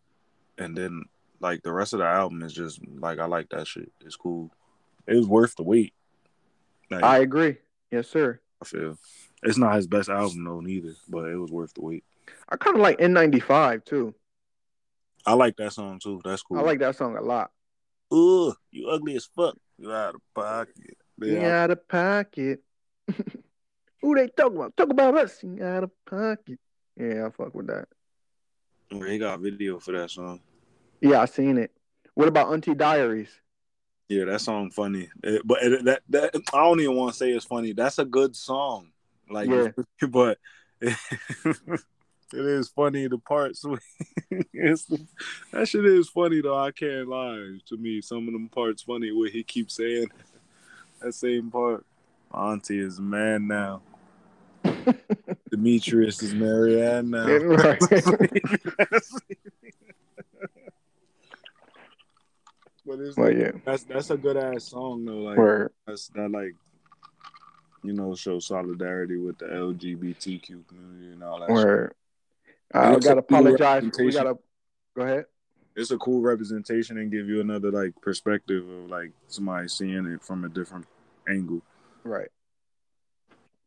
[0.59, 1.05] And then
[1.41, 3.91] like the rest of the album is just like I like that shit.
[4.05, 4.51] It's cool.
[5.07, 5.95] It was worth the wait.
[6.91, 7.57] Like, I agree.
[7.91, 8.41] Yes, sir.
[8.63, 8.97] I feel
[9.43, 12.05] it's not his best album though, neither, but it was worth the wait.
[12.49, 14.15] I kind of like N95 too.
[15.27, 16.21] I like that song too.
[16.25, 16.59] That's cool.
[16.59, 17.51] I like that song a lot.
[18.13, 19.57] Ugh, you ugly as fuck.
[19.79, 20.97] You out of pocket.
[21.19, 22.61] You out of pocket.
[24.03, 24.77] Who they talking about?
[24.77, 25.43] Talk about us.
[25.43, 26.59] You out of pocket.
[26.97, 27.89] Yeah, I fuck with that.
[28.91, 30.41] He got video for that song.
[31.01, 31.71] Yeah, I seen it.
[32.15, 33.31] What about Auntie Diaries?
[34.09, 35.09] Yeah, that song funny.
[35.23, 37.73] It, but it, that that I don't even want to say it's funny.
[37.73, 38.91] That's a good song.
[39.31, 39.69] Like, yeah.
[40.09, 40.39] but
[42.33, 43.65] it, is funny the parts.
[44.53, 44.87] it's
[45.53, 46.59] that shit is funny though.
[46.59, 47.59] I can't lie.
[47.67, 50.11] To me, some of them parts funny where he keeps saying
[51.01, 51.85] that same part.
[52.33, 53.83] auntie is man now.
[55.51, 57.27] Demetrius is Marianne now.
[57.27, 57.79] right.
[62.87, 65.19] but it's But yeah, that's that's a good ass song though.
[65.19, 65.73] Like word.
[65.87, 66.55] that's that like
[67.83, 71.49] you know show solidarity with the LGBTQ community and all that.
[71.49, 71.57] shit.
[71.57, 71.95] Word.
[72.73, 73.91] I gotta cool apologize.
[73.99, 74.39] We gotta
[74.97, 75.25] go ahead.
[75.77, 80.23] It's a cool representation and give you another like perspective of like somebody seeing it
[80.23, 80.87] from a different
[81.29, 81.63] angle.
[82.05, 82.29] Right.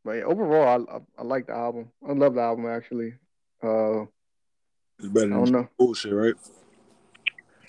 [0.05, 1.91] But yeah, overall, I, I I like the album.
[2.07, 3.13] I love the album actually.
[3.61, 4.05] Uh,
[4.99, 5.67] It's better I don't know.
[5.77, 6.35] bullshit, right?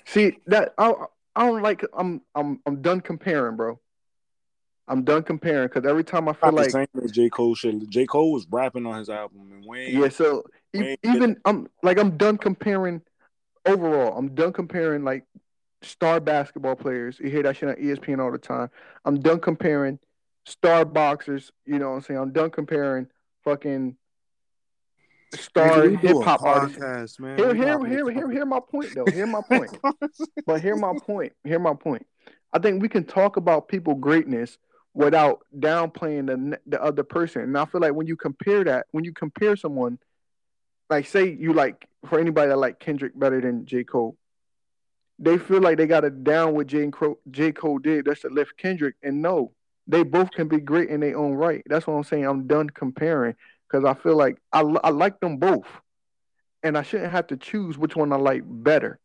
[0.04, 0.92] See that I
[1.36, 1.84] I don't like.
[1.96, 3.80] I'm I'm I'm done comparing, bro.
[4.86, 7.54] I'm done comparing because every time I feel Not the like same as J Cole
[7.54, 7.88] shit.
[7.88, 9.96] J Cole was rapping on his album, and Wayne.
[9.98, 10.08] yeah.
[10.10, 13.00] So Wayne- even I'm like I'm done comparing.
[13.66, 15.24] Overall, I'm done comparing like
[15.80, 17.18] star basketball players.
[17.18, 18.68] You hear that shit on ESPN all the time.
[19.06, 19.98] I'm done comparing
[20.44, 21.50] star boxers.
[21.64, 22.20] You know what I'm saying?
[22.20, 23.06] I'm done comparing
[23.42, 23.96] fucking
[25.34, 26.78] star Nigga, we do hip a hop artists.
[26.78, 27.38] podcast, man.
[27.38, 29.06] Hear, We hear, not- hear, hear, hear my point though.
[29.06, 29.76] Hear my point.
[30.46, 31.32] But hear my point.
[31.44, 32.06] Hear my point.
[32.52, 34.58] I think we can talk about people greatness
[34.94, 37.42] without downplaying the the other person.
[37.42, 39.98] And I feel like when you compare that, when you compare someone,
[40.88, 44.16] like say you like for anybody that like Kendrick better than J Cole,
[45.18, 46.88] they feel like they got it down what J.
[46.90, 47.52] Cro- J.
[47.52, 48.04] Cole did.
[48.04, 48.96] That's to lift Kendrick.
[49.02, 49.52] And no,
[49.86, 51.62] they both can be great in their own right.
[51.66, 52.26] That's what I'm saying.
[52.26, 53.34] I'm done comparing
[53.68, 55.66] because I feel like I I like them both,
[56.62, 58.98] and I shouldn't have to choose which one I like better.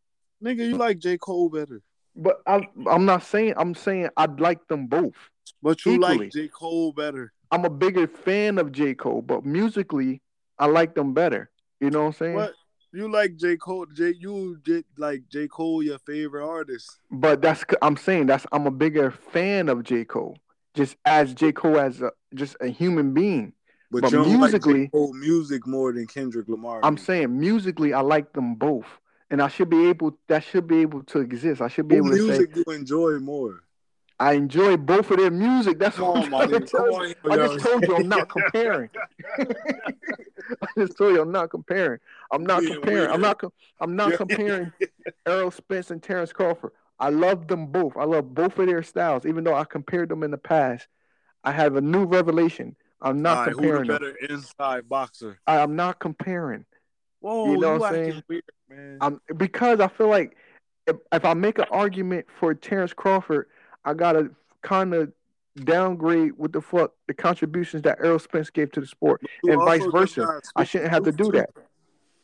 [0.43, 1.81] Nigga, you like J Cole better,
[2.21, 5.15] But I, I'm not saying I'm saying I'd like them both.
[5.63, 6.17] but you Equally.
[6.17, 7.31] like J Cole better.
[7.51, 8.93] I'm a bigger fan of J.
[8.93, 10.21] Cole, but musically,
[10.59, 11.49] I like them better.
[11.79, 12.35] You know what I'm saying?
[12.35, 12.53] What?
[12.91, 13.85] You like J Cole?
[13.87, 16.99] J you J, like J Cole your favorite artist?
[17.09, 20.05] But that's I'm saying that's I'm a bigger fan of J.
[20.05, 20.37] Cole,
[20.75, 21.51] just as J.
[21.51, 23.53] Cole as a just a human being.
[23.91, 26.81] But, But you don't like musically- J Cole music more than Kendrick Lamar.
[26.83, 28.85] I'm saying musically, I like them both,
[29.31, 31.61] and I should be able that should be able to exist.
[31.61, 33.61] I should be Who able to say music you enjoy more?
[34.21, 35.79] I enjoy both of their music.
[35.79, 37.15] That's Come what I'm trying to tell you.
[37.29, 38.89] I just told you I'm not comparing.
[39.39, 41.99] I just told you I'm not comparing.
[42.31, 43.09] I'm not comparing.
[43.09, 43.41] I'm not.
[43.79, 44.73] I'm not comparing
[45.25, 46.71] Errol Spence and Terrence Crawford.
[46.99, 47.95] I love them both.
[47.95, 50.87] I love both of their styles, even though I compared them in the past.
[51.45, 52.75] I have a new revelation.
[53.01, 53.97] I'm not right, who the comparing them.
[53.99, 55.39] better inside boxer?
[55.47, 56.65] I, I'm not comparing.
[57.21, 58.23] Whoa, You you, know what I'm saying?
[58.27, 58.97] weird, man.
[59.01, 60.35] I'm because I feel like
[60.87, 63.47] if, if I make an argument for Terrence Crawford,
[63.85, 65.11] I gotta kind of
[65.63, 69.85] downgrade what the fuck the contributions that Errol Spence gave to the sport, and vice
[69.91, 70.41] versa.
[70.55, 71.49] I shouldn't have to do that,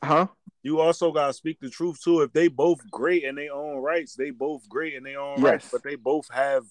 [0.03, 0.27] huh?
[0.63, 2.21] You also gotta speak the truth too.
[2.21, 5.69] If they both great in their own rights, they both great in their own rights,
[5.71, 6.63] but they both have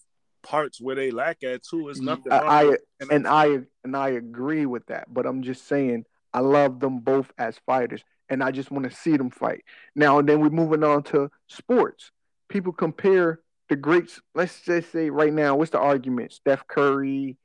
[0.42, 1.88] parts where they lack at too.
[1.88, 2.32] It's mm, nothing.
[2.32, 2.76] I, I
[3.10, 7.32] and I and I agree with that, but I'm just saying I love them both
[7.38, 9.64] as fighters, and I just want to see them fight.
[9.94, 12.10] Now and then we're moving on to sports.
[12.48, 14.20] People compare the greats.
[14.34, 16.32] Let's just say right now, what's the argument?
[16.32, 17.36] Steph Curry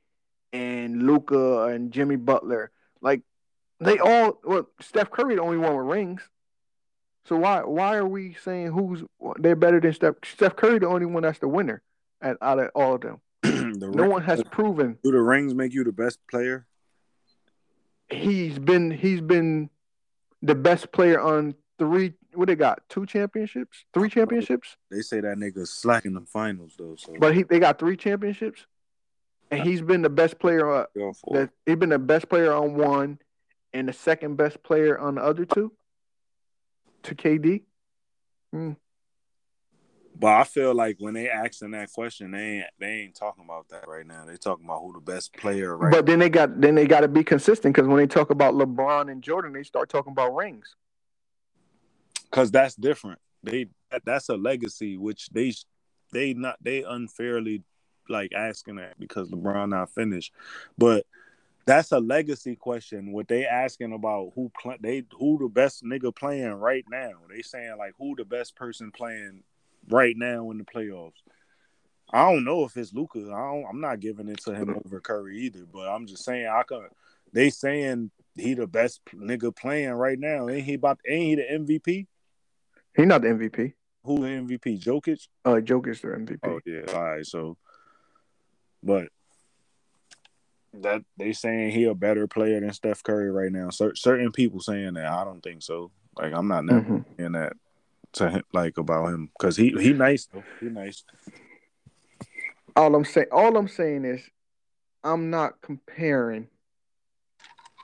[0.52, 2.70] and Luka and Jimmy Butler.
[3.00, 3.22] Like
[3.80, 4.40] they all.
[4.44, 6.22] Well, Steph Curry the only one with rings.
[7.26, 9.02] So why why are we saying who's
[9.38, 10.16] they're better than Steph?
[10.24, 11.82] Steph Curry the only one that's the winner
[12.20, 13.20] at, out of all of them.
[13.42, 16.66] the No ring- one has proven Do the rings make you the best player?
[18.10, 19.70] he's been he's been
[20.42, 23.84] the best player on three what they got two championships?
[23.92, 26.96] Three championships They say that nigga slack in the finals though.
[26.96, 27.14] So.
[27.18, 28.66] But he they got three championships?
[29.52, 30.86] And he's been the best player uh,
[31.32, 33.18] that he's been the best player on one
[33.72, 35.72] and the second best player on the other two?
[37.04, 37.62] To KD
[40.20, 43.70] But I feel like when they asking that question, they ain't they ain't talking about
[43.70, 44.26] that right now.
[44.26, 45.90] They talking about who the best player right.
[45.90, 48.52] but then they got then they got to be consistent because when they talk about
[48.52, 50.76] LeBron and Jordan they start talking about rings
[52.24, 53.18] because that's different.
[53.42, 55.54] They that, that's a legacy which they
[56.12, 57.62] they not they unfairly
[58.10, 60.34] like asking that because LeBron not finished,
[60.76, 61.06] but
[61.64, 63.12] that's a legacy question.
[63.12, 67.12] What they asking about who play, they who the best nigga playing right now?
[67.30, 69.44] They saying like who the best person playing
[69.90, 71.12] right now in the playoffs.
[72.12, 73.18] I don't know if it's Luka.
[73.20, 73.22] I
[73.52, 76.62] don't, I'm not giving it to him over Curry either, but I'm just saying I
[76.64, 76.88] can.
[77.32, 80.48] They saying he the best nigga playing right now.
[80.48, 80.98] Ain't he about?
[81.08, 82.06] Ain't he the MVP?
[82.96, 83.74] He not the MVP
[84.04, 84.82] Who the MVP?
[84.82, 85.28] Jokic?
[85.44, 86.92] uh Joker's the MVP Oh yeah.
[86.92, 87.24] All right.
[87.26, 87.56] So,
[88.82, 89.08] but
[90.74, 93.70] that they saying he a better player than Steph Curry right now.
[93.70, 95.06] Cer- certain people saying that.
[95.06, 95.92] I don't think so.
[96.16, 97.04] Like I'm not never Mhm.
[97.16, 97.52] saying that
[98.14, 100.42] to him, like about him because he he nice though.
[100.60, 101.04] He nice.
[102.76, 104.28] all I'm saying all I'm saying is
[105.02, 106.48] I'm not comparing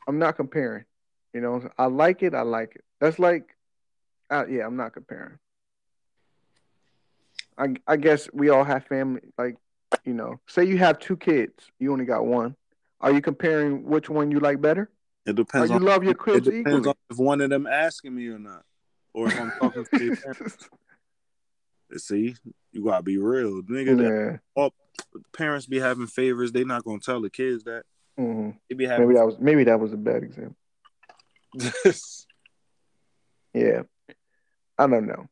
[0.06, 0.84] I'm not comparing.
[1.32, 2.34] You know, I like it.
[2.34, 2.84] I like it.
[3.00, 3.56] That's like,
[4.30, 5.38] uh, yeah, I'm not comparing.
[7.58, 9.22] I I guess we all have family.
[9.36, 9.56] Like,
[10.04, 12.54] you know, say you have two kids, you only got one.
[13.00, 14.90] Are you comparing which one you like better?
[15.26, 16.88] It Or depends you on love your kids it depends equally?
[16.88, 18.62] on if one of them asking me or not,
[19.16, 20.68] or if I'm talking to their parents.
[21.96, 22.34] See,
[22.72, 23.96] you gotta be real, nigga.
[23.96, 24.68] that- yeah.
[25.32, 26.52] parents be having favors.
[26.52, 27.84] They not gonna tell the kids that.
[28.16, 29.08] hmm having.
[29.08, 30.56] Maybe that was maybe that was a bad example.
[33.54, 33.82] Yeah.
[34.78, 35.26] I don't know.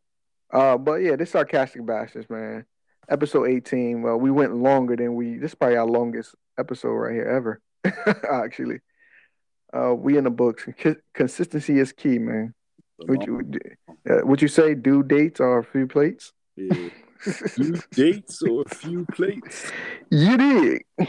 [0.51, 2.64] Uh, but yeah, this sarcastic bastards, man.
[3.07, 4.01] Episode 18.
[4.01, 5.37] Well, we went longer than we.
[5.37, 7.61] This is probably our longest episode right here ever.
[8.30, 8.80] Actually,
[9.76, 10.66] uh, we in the books.
[10.80, 12.55] Con- Consistency is key, man.
[13.09, 13.42] Would you
[14.09, 16.32] uh, would you say due dates are a few plates?
[16.57, 16.88] yeah.
[17.57, 19.72] Few dates or a few plates.
[20.11, 20.82] you did.